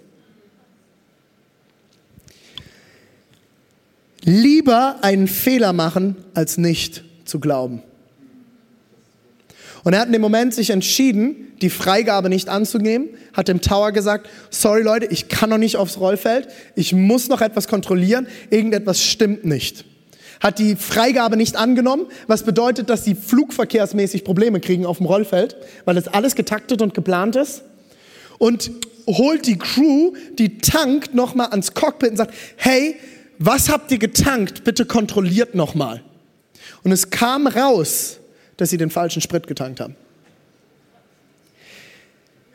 [4.23, 7.83] Lieber einen Fehler machen, als nicht zu glauben.
[9.85, 13.93] Und er hat in dem Moment sich entschieden, die Freigabe nicht anzunehmen, hat dem Tower
[13.93, 19.03] gesagt, sorry Leute, ich kann noch nicht aufs Rollfeld, ich muss noch etwas kontrollieren, irgendetwas
[19.03, 19.85] stimmt nicht.
[20.41, 25.57] Hat die Freigabe nicht angenommen, was bedeutet, dass sie flugverkehrsmäßig Probleme kriegen auf dem Rollfeld,
[25.85, 27.65] weil das alles getaktet und geplant ist.
[28.39, 28.71] Und
[29.09, 32.97] holt die Crew, die tankt, nochmal ans Cockpit und sagt, hey,
[33.39, 34.63] was habt ihr getankt?
[34.65, 36.03] Bitte kontrolliert nochmal.
[36.85, 38.19] Und es kam raus,
[38.59, 39.97] dass sie den falschen Sprit getankt haben.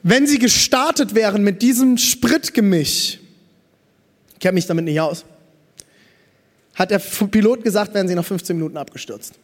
[0.04, 3.20] Wenn sie gestartet wären mit diesem Spritgemisch,
[4.34, 5.26] ich kenne mich damit nicht aus,
[6.76, 9.36] hat der Pilot gesagt, wären sie nach 15 Minuten abgestürzt.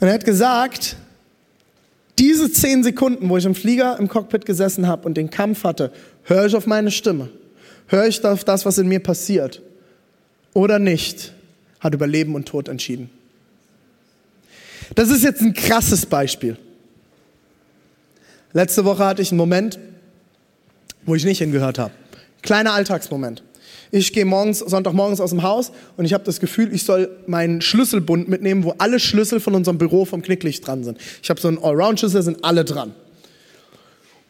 [0.00, 0.96] Und er hat gesagt,
[2.18, 5.92] diese 10 Sekunden, wo ich im Flieger im Cockpit gesessen habe und den Kampf hatte,
[6.24, 7.30] höre ich auf meine Stimme,
[7.86, 9.62] höre ich auf das, was in mir passiert
[10.52, 11.32] oder nicht
[11.80, 13.10] hat über Leben und Tod entschieden.
[14.94, 16.56] Das ist jetzt ein krasses Beispiel.
[18.52, 19.78] Letzte Woche hatte ich einen Moment,
[21.04, 21.92] wo ich nicht hingehört habe.
[22.42, 23.42] Kleiner Alltagsmoment.
[23.90, 27.62] Ich gehe morgens, Sonntagmorgens aus dem Haus und ich habe das Gefühl, ich soll meinen
[27.62, 30.98] Schlüsselbund mitnehmen, wo alle Schlüssel von unserem Büro vom Knicklicht dran sind.
[31.22, 32.94] Ich habe so einen Allround-Schlüssel, sind alle dran.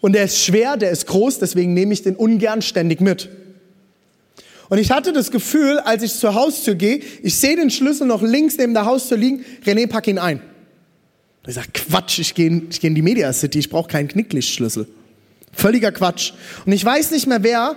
[0.00, 3.28] Und der ist schwer, der ist groß, deswegen nehme ich den ungern ständig mit.
[4.68, 8.22] Und ich hatte das Gefühl, als ich zur Haustür gehe, ich sehe den Schlüssel noch
[8.22, 10.40] links neben der Haustür liegen, René, pack ihn ein.
[11.46, 14.86] Ich sage, Quatsch, ich gehe ich geh in die Media City, ich brauche keinen Knicklichtschlüssel.
[15.52, 16.32] Völliger Quatsch.
[16.66, 17.76] Und ich weiß nicht mehr, wer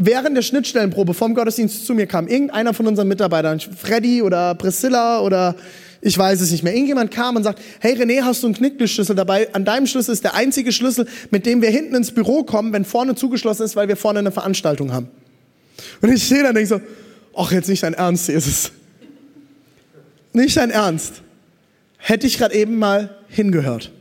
[0.00, 2.28] während der Schnittstellenprobe vom Gottesdienst zu mir kam.
[2.28, 5.56] Irgendeiner von unseren Mitarbeitern, Freddy oder Priscilla oder
[6.00, 6.72] ich weiß es nicht mehr.
[6.72, 9.52] Irgendjemand kam und sagt, hey René, hast du einen Knicklichtschlüssel dabei?
[9.52, 12.84] An deinem Schlüssel ist der einzige Schlüssel, mit dem wir hinten ins Büro kommen, wenn
[12.84, 15.08] vorne zugeschlossen ist, weil wir vorne eine Veranstaltung haben.
[16.00, 16.80] Und ich stehe da und denke so,
[17.36, 18.72] ach, jetzt nicht dein Ernst, Jesus.
[20.32, 21.22] Nicht dein Ernst.
[21.98, 23.92] Hätte ich gerade eben mal hingehört.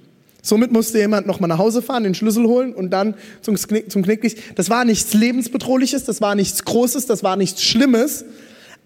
[0.42, 3.90] Somit musste jemand noch mal nach Hause fahren, den Schlüssel holen und dann zum, Knick,
[3.90, 4.58] Knicklicht.
[4.58, 8.24] Das war nichts lebensbedrohliches, das war nichts Großes, das war nichts Schlimmes.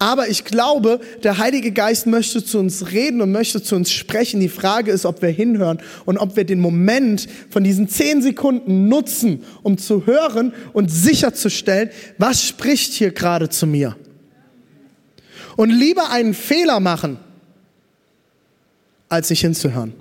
[0.01, 4.39] Aber ich glaube, der Heilige Geist möchte zu uns reden und möchte zu uns sprechen.
[4.39, 8.87] Die Frage ist, ob wir hinhören und ob wir den Moment von diesen zehn Sekunden
[8.87, 13.95] nutzen, um zu hören und sicherzustellen, was spricht hier gerade zu mir.
[15.55, 17.19] Und lieber einen Fehler machen,
[19.07, 19.93] als sich hinzuhören.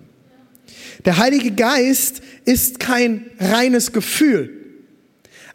[1.04, 4.59] Der Heilige Geist ist kein reines Gefühl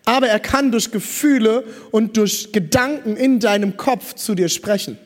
[0.06, 4.98] aber er kann durch Gefühle und durch Gedanken in deinem Kopf zu dir sprechen.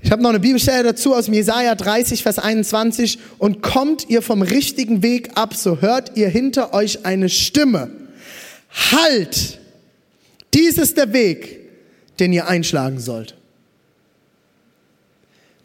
[0.00, 3.18] Ich habe noch eine Bibelstelle dazu aus Jesaja 30, Vers 21.
[3.38, 7.90] Und kommt ihr vom richtigen Weg ab, so hört ihr hinter euch eine Stimme.
[8.70, 9.58] Halt!
[10.54, 11.58] Dies ist der Weg,
[12.20, 13.34] den ihr einschlagen sollt.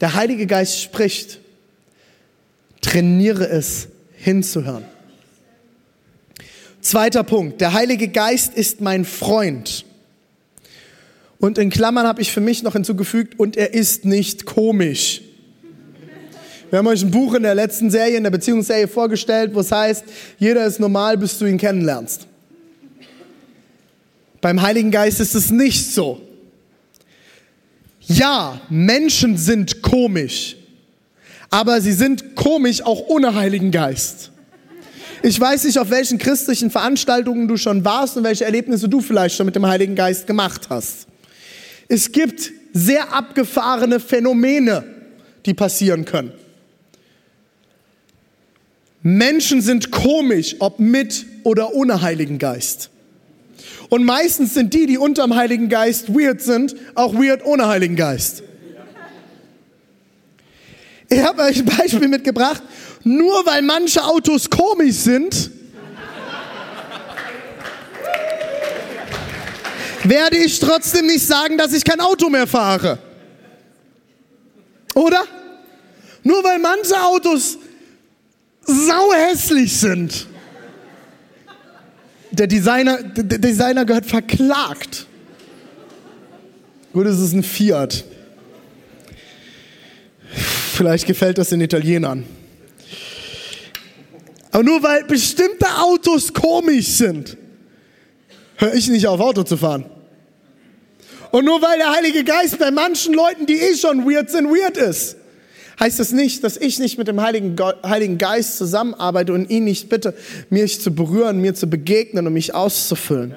[0.01, 1.39] Der Heilige Geist spricht.
[2.81, 4.83] Trainiere es, hinzuhören.
[6.83, 7.61] Zweiter Punkt.
[7.61, 9.85] Der Heilige Geist ist mein Freund.
[11.39, 15.21] Und in Klammern habe ich für mich noch hinzugefügt, und er ist nicht komisch.
[16.69, 19.71] Wir haben euch ein Buch in der letzten Serie, in der Beziehungsserie vorgestellt, wo es
[19.71, 20.03] heißt,
[20.39, 22.27] jeder ist normal, bis du ihn kennenlernst.
[24.41, 26.21] Beim Heiligen Geist ist es nicht so.
[28.01, 30.57] Ja, Menschen sind komisch,
[31.49, 34.32] aber sie sind komisch auch ohne Heiligen Geist.
[35.25, 39.37] Ich weiß nicht, auf welchen christlichen Veranstaltungen du schon warst und welche Erlebnisse du vielleicht
[39.37, 41.07] schon mit dem Heiligen Geist gemacht hast.
[41.87, 44.83] Es gibt sehr abgefahrene Phänomene,
[45.45, 46.33] die passieren können.
[49.01, 52.89] Menschen sind komisch, ob mit oder ohne Heiligen Geist.
[53.87, 58.43] Und meistens sind die, die unterm Heiligen Geist weird sind, auch weird ohne Heiligen Geist.
[61.13, 62.63] Ich habe euch ein Beispiel mitgebracht.
[63.03, 65.51] Nur weil manche Autos komisch sind,
[70.03, 72.97] werde ich trotzdem nicht sagen, dass ich kein Auto mehr fahre.
[74.95, 75.23] Oder?
[76.23, 77.59] Nur weil manche Autos
[78.65, 80.25] sauhässlich sind
[82.31, 85.05] der Designer, der Designer gehört verklagt.
[86.91, 88.03] Gut, es ist ein Fiat.
[90.75, 92.25] Vielleicht gefällt das den Italienern.
[94.51, 97.37] Aber nur weil bestimmte Autos komisch sind,
[98.57, 99.85] höre ich nicht auf, Auto zu fahren.
[101.31, 104.77] Und nur weil der Heilige Geist bei manchen Leuten, die eh schon weird sind, weird
[104.77, 105.17] ist
[105.79, 107.55] heißt das nicht, dass ich nicht mit dem Heiligen,
[107.85, 110.13] Heiligen Geist zusammenarbeite und ihn nicht bitte,
[110.49, 113.35] mich zu berühren, mir zu begegnen und mich auszufüllen.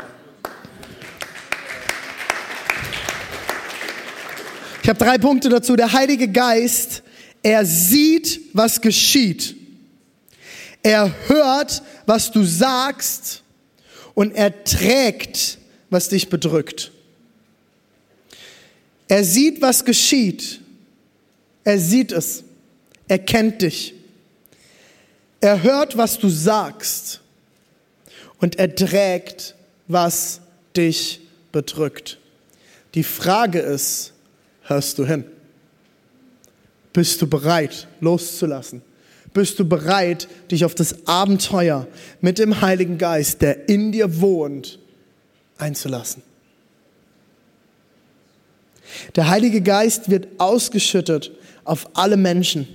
[4.83, 5.75] Ich habe drei Punkte dazu.
[5.75, 7.03] Der Heilige Geist,
[7.47, 9.55] er sieht, was geschieht.
[10.83, 13.43] Er hört, was du sagst
[14.15, 15.59] und er trägt,
[15.91, 16.93] was dich bedrückt.
[19.09, 20.61] Er sieht, was geschieht
[21.67, 22.45] er sieht es.
[23.09, 23.93] Er kennt dich.
[25.41, 27.21] Er hört, was du sagst.
[28.39, 29.57] Und er trägt,
[29.89, 30.41] was
[30.77, 32.19] dich bedrückt.
[32.95, 34.13] Die Frage ist,
[34.63, 35.25] hörst du hin?
[36.97, 38.81] Bist du bereit, loszulassen?
[39.35, 41.87] Bist du bereit, dich auf das Abenteuer
[42.23, 44.79] mit dem Heiligen Geist, der in dir wohnt,
[45.59, 46.23] einzulassen?
[49.15, 51.33] Der Heilige Geist wird ausgeschüttet
[51.65, 52.67] auf alle Menschen.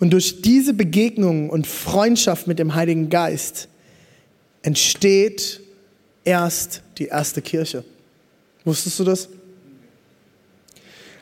[0.00, 3.68] Und durch diese Begegnung und Freundschaft mit dem Heiligen Geist
[4.62, 5.60] entsteht
[6.24, 7.84] erst die erste Kirche.
[8.64, 9.28] Wusstest du das?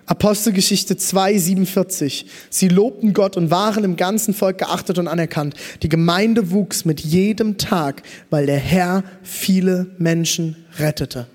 [0.06, 2.26] Apostelgeschichte 2, 47.
[2.48, 5.54] Sie lobten Gott und waren im ganzen Volk geachtet und anerkannt.
[5.82, 11.26] Die Gemeinde wuchs mit jedem Tag, weil der Herr viele Menschen rettete.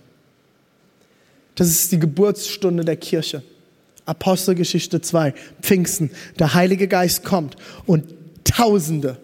[1.55, 3.43] Das ist die Geburtsstunde der Kirche.
[4.05, 8.05] Apostelgeschichte 2, Pfingsten, der Heilige Geist kommt und
[8.43, 9.17] Tausende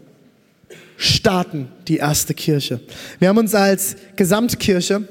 [0.98, 2.80] starten die erste Kirche.
[3.20, 5.08] Wir haben uns als Gesamtkirche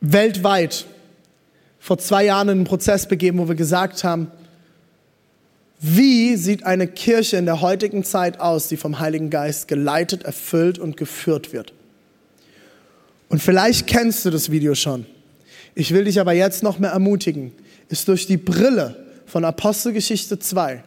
[0.00, 0.86] weltweit
[1.84, 4.28] vor zwei Jahren in einen Prozess begeben, wo wir gesagt haben,
[5.80, 10.78] wie sieht eine Kirche in der heutigen Zeit aus, die vom Heiligen Geist geleitet, erfüllt
[10.78, 11.74] und geführt wird?
[13.28, 15.04] Und vielleicht kennst du das Video schon.
[15.74, 17.52] Ich will dich aber jetzt noch mehr ermutigen,
[17.90, 20.82] ist durch die Brille von Apostelgeschichte 2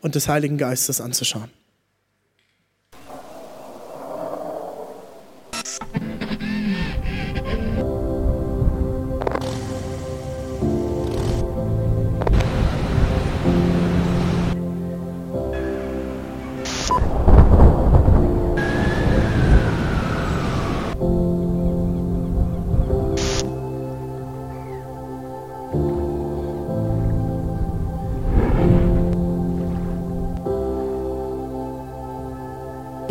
[0.00, 1.50] und des Heiligen Geistes anzuschauen.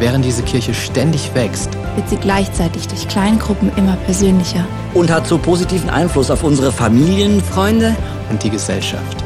[0.00, 4.64] Während diese Kirche ständig wächst, wird sie gleichzeitig durch Kleingruppen immer persönlicher.
[4.94, 7.42] Und hat so positiven Einfluss auf unsere Familien.
[7.42, 7.94] Freunde,
[8.30, 9.22] und die Gesellschaft.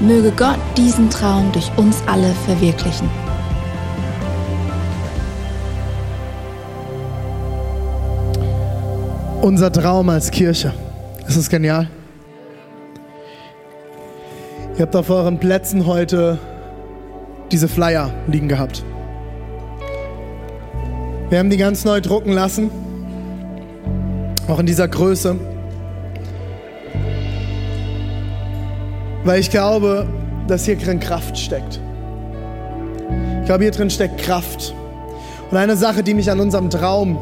[0.00, 3.08] Möge Gott diesen Traum durch uns alle verwirklichen.
[9.42, 10.72] Unser Traum als Kirche.
[11.24, 11.88] Das ist genial.
[14.76, 16.38] Ihr habt auf euren Plätzen heute
[17.52, 18.84] diese Flyer liegen gehabt.
[21.32, 22.70] Wir haben die ganz neu drucken lassen.
[24.48, 25.34] Auch in dieser Größe.
[29.24, 30.06] Weil ich glaube,
[30.46, 31.80] dass hier drin Kraft steckt.
[33.40, 34.74] Ich glaube, hier drin steckt Kraft.
[35.50, 37.16] Und eine Sache, die mich an unserem Traum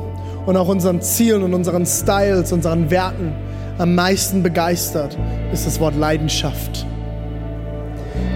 [0.44, 3.32] und auch unseren Zielen und unseren Styles, unseren Werten
[3.78, 5.16] am meisten begeistert,
[5.52, 6.84] ist das Wort Leidenschaft.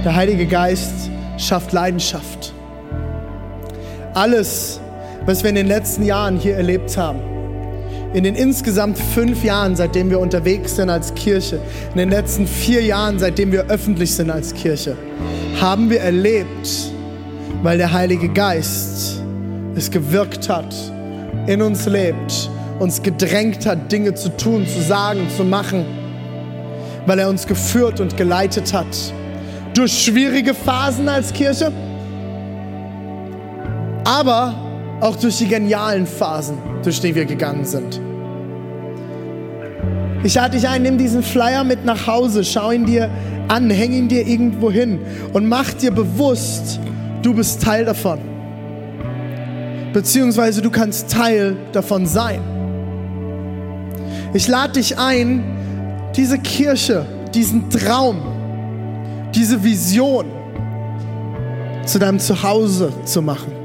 [0.05, 2.53] Der Heilige Geist schafft Leidenschaft.
[4.15, 4.81] Alles,
[5.27, 7.21] was wir in den letzten Jahren hier erlebt haben,
[8.13, 11.59] in den insgesamt fünf Jahren, seitdem wir unterwegs sind als Kirche,
[11.93, 14.97] in den letzten vier Jahren, seitdem wir öffentlich sind als Kirche,
[15.61, 16.93] haben wir erlebt,
[17.63, 19.23] weil der Heilige Geist
[19.75, 20.75] es gewirkt hat,
[21.47, 25.85] in uns lebt, uns gedrängt hat, Dinge zu tun, zu sagen, zu machen,
[27.07, 28.87] weil er uns geführt und geleitet hat.
[29.75, 31.73] Durch schwierige Phasen als Kirche,
[34.05, 34.64] aber
[35.01, 38.01] auch durch die genialen Phasen, durch die wir gegangen sind.
[40.23, 43.11] Ich lade dich ein, nimm diesen Flyer mit nach Hause, schau ihn dir
[43.49, 44.99] an, häng ihn dir irgendwo hin
[45.35, 46.81] und mach dir bewusst,
[47.23, 48.19] du bist Teil davon.
[49.93, 52.41] Beziehungsweise du kannst Teil davon sein.
[54.33, 55.45] Ich lade dich ein,
[56.17, 58.23] diese Kirche, diesen Traum,
[59.35, 60.27] diese Vision
[61.85, 63.64] zu deinem Zuhause zu machen.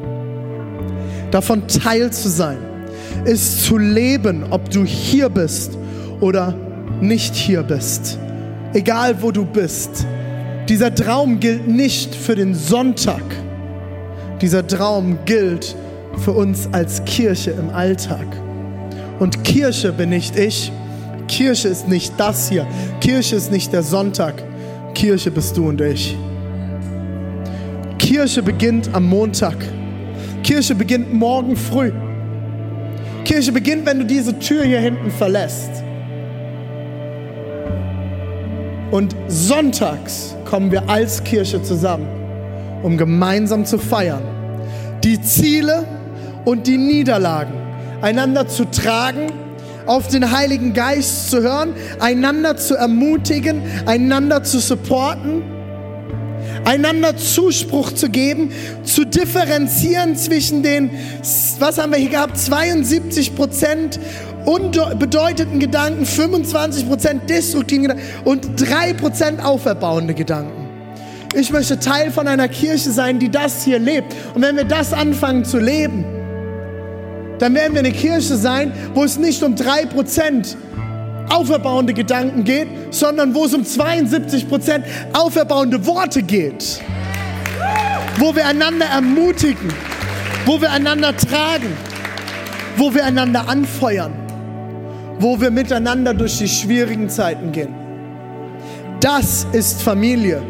[1.31, 2.57] Davon Teil zu sein,
[3.25, 5.77] ist zu leben, ob du hier bist
[6.19, 6.55] oder
[7.01, 8.17] nicht hier bist.
[8.73, 10.05] Egal wo du bist.
[10.67, 13.23] Dieser Traum gilt nicht für den Sonntag.
[14.41, 15.75] Dieser Traum gilt
[16.17, 18.27] für uns als Kirche im Alltag.
[19.19, 20.71] Und Kirche bin nicht ich.
[21.27, 22.67] Kirche ist nicht das hier.
[23.01, 24.43] Kirche ist nicht der Sonntag.
[24.93, 26.17] Kirche bist du und ich.
[27.97, 29.57] Kirche beginnt am Montag.
[30.43, 31.91] Kirche beginnt morgen früh.
[33.25, 35.83] Kirche beginnt, wenn du diese Tür hier hinten verlässt.
[38.91, 42.07] Und sonntags kommen wir als Kirche zusammen,
[42.81, 44.23] um gemeinsam zu feiern.
[45.03, 45.85] Die Ziele
[46.45, 47.53] und die Niederlagen
[48.01, 49.31] einander zu tragen,
[49.85, 55.41] auf den Heiligen Geist zu hören, einander zu ermutigen, einander zu supporten,
[56.65, 58.51] einander Zuspruch zu geben,
[58.83, 60.91] zu differenzieren zwischen den,
[61.59, 63.99] was haben wir hier gehabt, 72 Prozent
[64.45, 70.67] unbedeutenden Gedanken, 25 Prozent destruktiven Gedanken und 3 Prozent auferbauende Gedanken.
[71.35, 74.15] Ich möchte Teil von einer Kirche sein, die das hier lebt.
[74.33, 76.03] Und wenn wir das anfangen zu leben,
[77.37, 80.55] dann werden wir eine Kirche sein, wo es nicht um 3%
[81.29, 86.81] auferbauende Gedanken geht, sondern wo es um 72% auferbauende Worte geht.
[88.17, 89.73] Wo wir einander ermutigen,
[90.45, 91.71] wo wir einander tragen,
[92.77, 94.13] wo wir einander anfeuern,
[95.19, 97.73] wo wir miteinander durch die schwierigen Zeiten gehen.
[98.99, 100.41] Das ist Familie.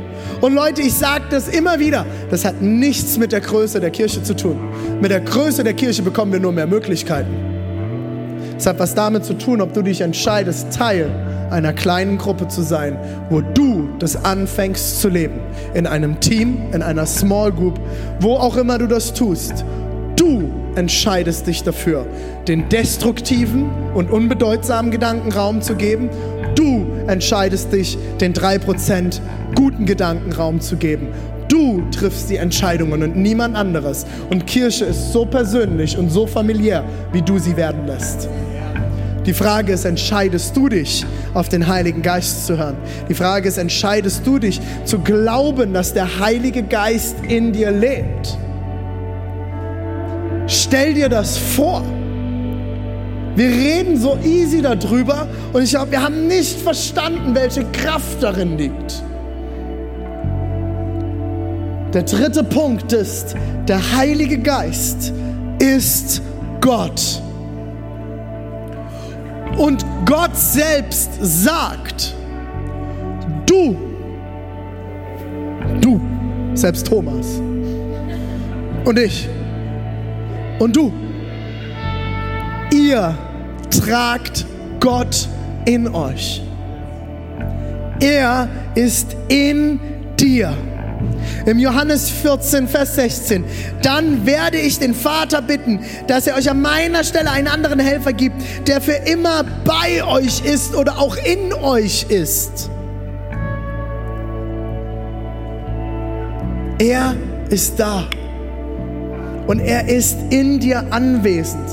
[0.41, 4.23] Und Leute, ich sage das immer wieder, das hat nichts mit der Größe der Kirche
[4.23, 4.57] zu tun.
[5.01, 7.58] Mit der Größe der Kirche bekommen wir nur mehr Möglichkeiten.
[8.59, 11.09] Es hat was damit zu tun, ob du dich entscheidest, Teil
[11.49, 12.97] einer kleinen Gruppe zu sein,
[13.29, 15.39] wo du das anfängst zu leben.
[15.73, 17.79] In einem Team, in einer Small Group,
[18.19, 19.63] wo auch immer du das tust.
[20.17, 22.05] Du entscheidest dich dafür,
[22.49, 26.09] den destruktiven und unbedeutsamen Gedanken Raum zu geben.
[26.55, 29.21] Du entscheidest dich, den 3%
[29.55, 31.07] guten Gedanken Raum zu geben.
[31.49, 34.05] Du triffst die Entscheidungen und niemand anderes.
[34.29, 38.29] Und Kirche ist so persönlich und so familiär, wie du sie werden lässt.
[39.25, 42.77] Die Frage ist, entscheidest du dich, auf den Heiligen Geist zu hören?
[43.09, 48.37] Die Frage ist, entscheidest du dich zu glauben, dass der Heilige Geist in dir lebt?
[50.47, 51.83] Stell dir das vor.
[53.35, 58.57] Wir reden so easy darüber und ich glaube, wir haben nicht verstanden, welche Kraft darin
[58.57, 59.03] liegt.
[61.93, 63.35] Der dritte Punkt ist,
[63.67, 65.11] der Heilige Geist
[65.57, 66.21] ist
[66.61, 67.21] Gott.
[69.57, 72.13] Und Gott selbst sagt,
[73.47, 73.75] du,
[75.81, 75.99] du,
[76.53, 77.41] selbst Thomas
[78.85, 79.27] und ich
[80.59, 80.93] und du,
[82.71, 83.17] ihr
[83.71, 84.45] tragt
[84.79, 85.27] Gott
[85.65, 86.41] in euch.
[87.99, 89.79] Er ist in
[90.19, 90.53] dir.
[91.45, 93.43] Im Johannes 14, Vers 16.
[93.81, 98.13] Dann werde ich den Vater bitten, dass er euch an meiner Stelle einen anderen Helfer
[98.13, 98.35] gibt,
[98.67, 102.69] der für immer bei euch ist oder auch in euch ist.
[106.79, 107.15] Er
[107.49, 108.05] ist da.
[109.47, 111.67] Und er ist in dir anwesend.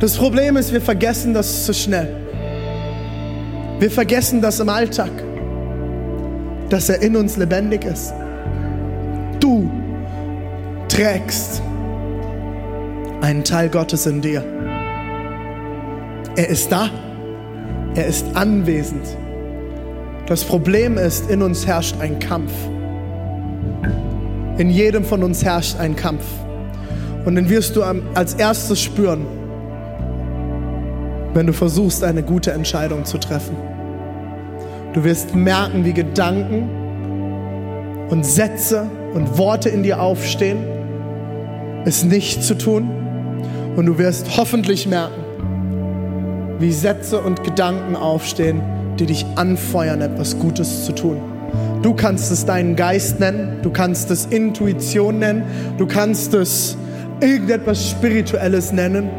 [0.00, 2.08] Das Problem ist, wir vergessen das zu schnell.
[3.80, 5.10] Wir vergessen das im Alltag
[6.68, 8.12] dass er in uns lebendig ist.
[9.40, 9.70] Du
[10.88, 11.62] trägst
[13.20, 14.44] einen Teil Gottes in dir.
[16.36, 16.90] Er ist da.
[17.94, 19.06] Er ist anwesend.
[20.26, 22.52] Das Problem ist, in uns herrscht ein Kampf.
[24.56, 26.24] In jedem von uns herrscht ein Kampf.
[27.24, 29.26] Und den wirst du als erstes spüren,
[31.34, 33.56] wenn du versuchst, eine gute Entscheidung zu treffen.
[34.94, 36.70] Du wirst merken, wie Gedanken
[38.10, 40.58] und Sätze und Worte in dir aufstehen,
[41.84, 42.88] es nicht zu tun.
[43.74, 45.20] Und du wirst hoffentlich merken,
[46.60, 48.62] wie Sätze und Gedanken aufstehen,
[49.00, 51.20] die dich anfeuern, etwas Gutes zu tun.
[51.82, 55.42] Du kannst es deinen Geist nennen, du kannst es Intuition nennen,
[55.76, 56.76] du kannst es
[57.20, 59.10] irgendetwas Spirituelles nennen.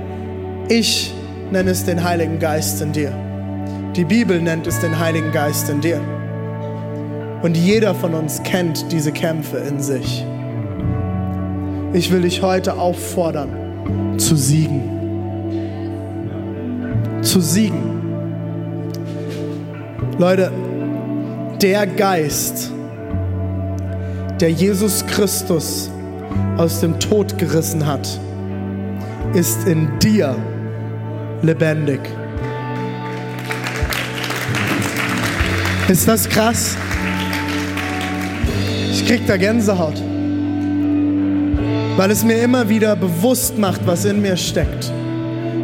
[0.70, 1.14] Ich
[1.52, 3.25] nenne es den Heiligen Geist in dir.
[3.96, 6.02] Die Bibel nennt es den Heiligen Geist in dir.
[7.42, 10.26] Und jeder von uns kennt diese Kämpfe in sich.
[11.94, 14.82] Ich will dich heute auffordern, zu siegen.
[17.22, 17.94] Zu siegen.
[20.18, 20.52] Leute,
[21.62, 22.74] der Geist,
[24.42, 25.90] der Jesus Christus
[26.58, 28.20] aus dem Tod gerissen hat,
[29.34, 30.36] ist in dir
[31.42, 32.02] lebendig.
[35.88, 36.76] Ist das krass?
[38.92, 40.02] Ich krieg da Gänsehaut.
[41.96, 44.92] Weil es mir immer wieder bewusst macht, was in mir steckt.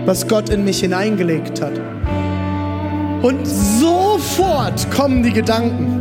[0.06, 1.74] Was Gott in mich hineingelegt hat.
[3.24, 6.01] Und sofort kommen die Gedanken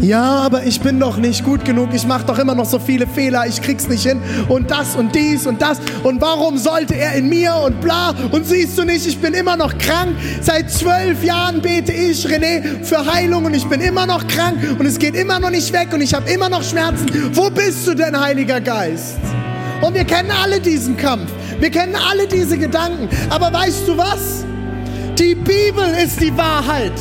[0.00, 3.06] ja, aber ich bin doch nicht gut genug, ich mache doch immer noch so viele
[3.06, 4.20] Fehler, ich krieg's nicht hin.
[4.48, 5.78] Und das und dies und das.
[6.02, 8.14] Und warum sollte er in mir und bla?
[8.30, 12.84] Und siehst du nicht, ich bin immer noch krank, seit zwölf Jahren bete ich, René,
[12.84, 13.44] für Heilung.
[13.44, 14.58] Und ich bin immer noch krank.
[14.78, 15.88] Und es geht immer noch nicht weg.
[15.92, 17.06] Und ich habe immer noch Schmerzen.
[17.32, 19.16] Wo bist du denn, Heiliger Geist?
[19.80, 21.30] Und wir kennen alle diesen Kampf,
[21.60, 24.44] wir kennen alle diese Gedanken, aber weißt du was?
[25.18, 26.92] Die Bibel ist die Wahrheit.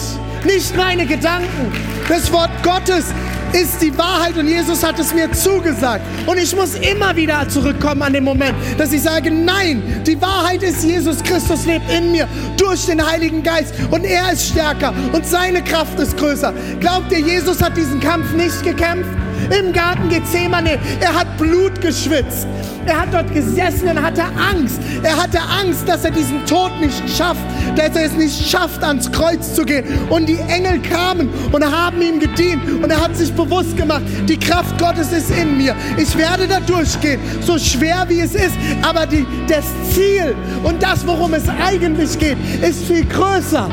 [0.45, 1.92] Nicht meine Gedanken.
[2.09, 3.05] Das Wort Gottes
[3.53, 6.03] ist die Wahrheit und Jesus hat es mir zugesagt.
[6.25, 10.63] Und ich muss immer wieder zurückkommen an den Moment, dass ich sage, nein, die Wahrheit
[10.63, 12.27] ist, Jesus Christus lebt in mir
[12.57, 16.53] durch den Heiligen Geist und er ist stärker und seine Kraft ist größer.
[16.79, 19.22] Glaubt ihr, Jesus hat diesen Kampf nicht gekämpft?
[19.49, 22.47] Im Garten Gethsemane, er hat Blut geschwitzt.
[22.85, 24.79] Er hat dort gesessen und hatte Angst.
[25.03, 27.41] Er hatte Angst, dass er diesen Tod nicht schafft,
[27.75, 29.85] dass er es nicht schafft, ans Kreuz zu gehen.
[30.09, 32.83] Und die Engel kamen und haben ihm gedient.
[32.83, 35.75] Und er hat sich bewusst gemacht, die Kraft Gottes ist in mir.
[35.97, 38.55] Ich werde da durchgehen, so schwer wie es ist.
[38.81, 43.69] Aber die, das Ziel und das, worum es eigentlich geht, ist viel größer.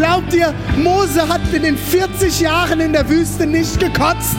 [0.00, 4.38] Glaubt ihr, Mose hat in den 40 Jahren in der Wüste nicht gekotzt?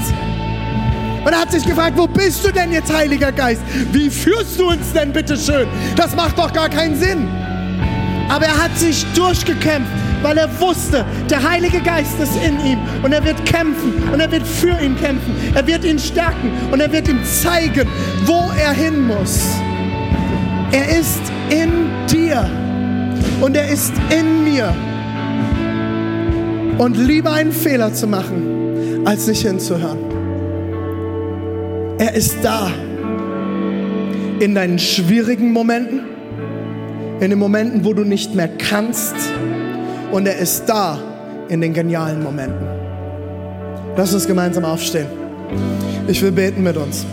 [1.24, 3.62] Und er hat sich gefragt, wo bist du denn jetzt, Heiliger Geist?
[3.92, 5.68] Wie führst du uns denn bitte schön?
[5.96, 7.28] Das macht doch gar keinen Sinn.
[8.28, 9.92] Aber er hat sich durchgekämpft,
[10.24, 14.32] weil er wusste, der Heilige Geist ist in ihm und er wird kämpfen und er
[14.32, 15.36] wird für ihn kämpfen.
[15.54, 17.88] Er wird ihn stärken und er wird ihm zeigen,
[18.26, 19.42] wo er hin muss.
[20.72, 22.50] Er ist in dir
[23.42, 24.74] und er ist in mir.
[26.82, 30.00] Und lieber einen Fehler zu machen, als nicht hinzuhören.
[32.00, 32.72] Er ist da.
[34.40, 36.00] In deinen schwierigen Momenten,
[37.20, 39.14] in den Momenten, wo du nicht mehr kannst.
[40.12, 40.98] Und er ist da
[41.50, 42.66] in den genialen Momenten.
[43.96, 45.06] Lass uns gemeinsam aufstehen.
[46.08, 47.06] Ich will beten mit uns.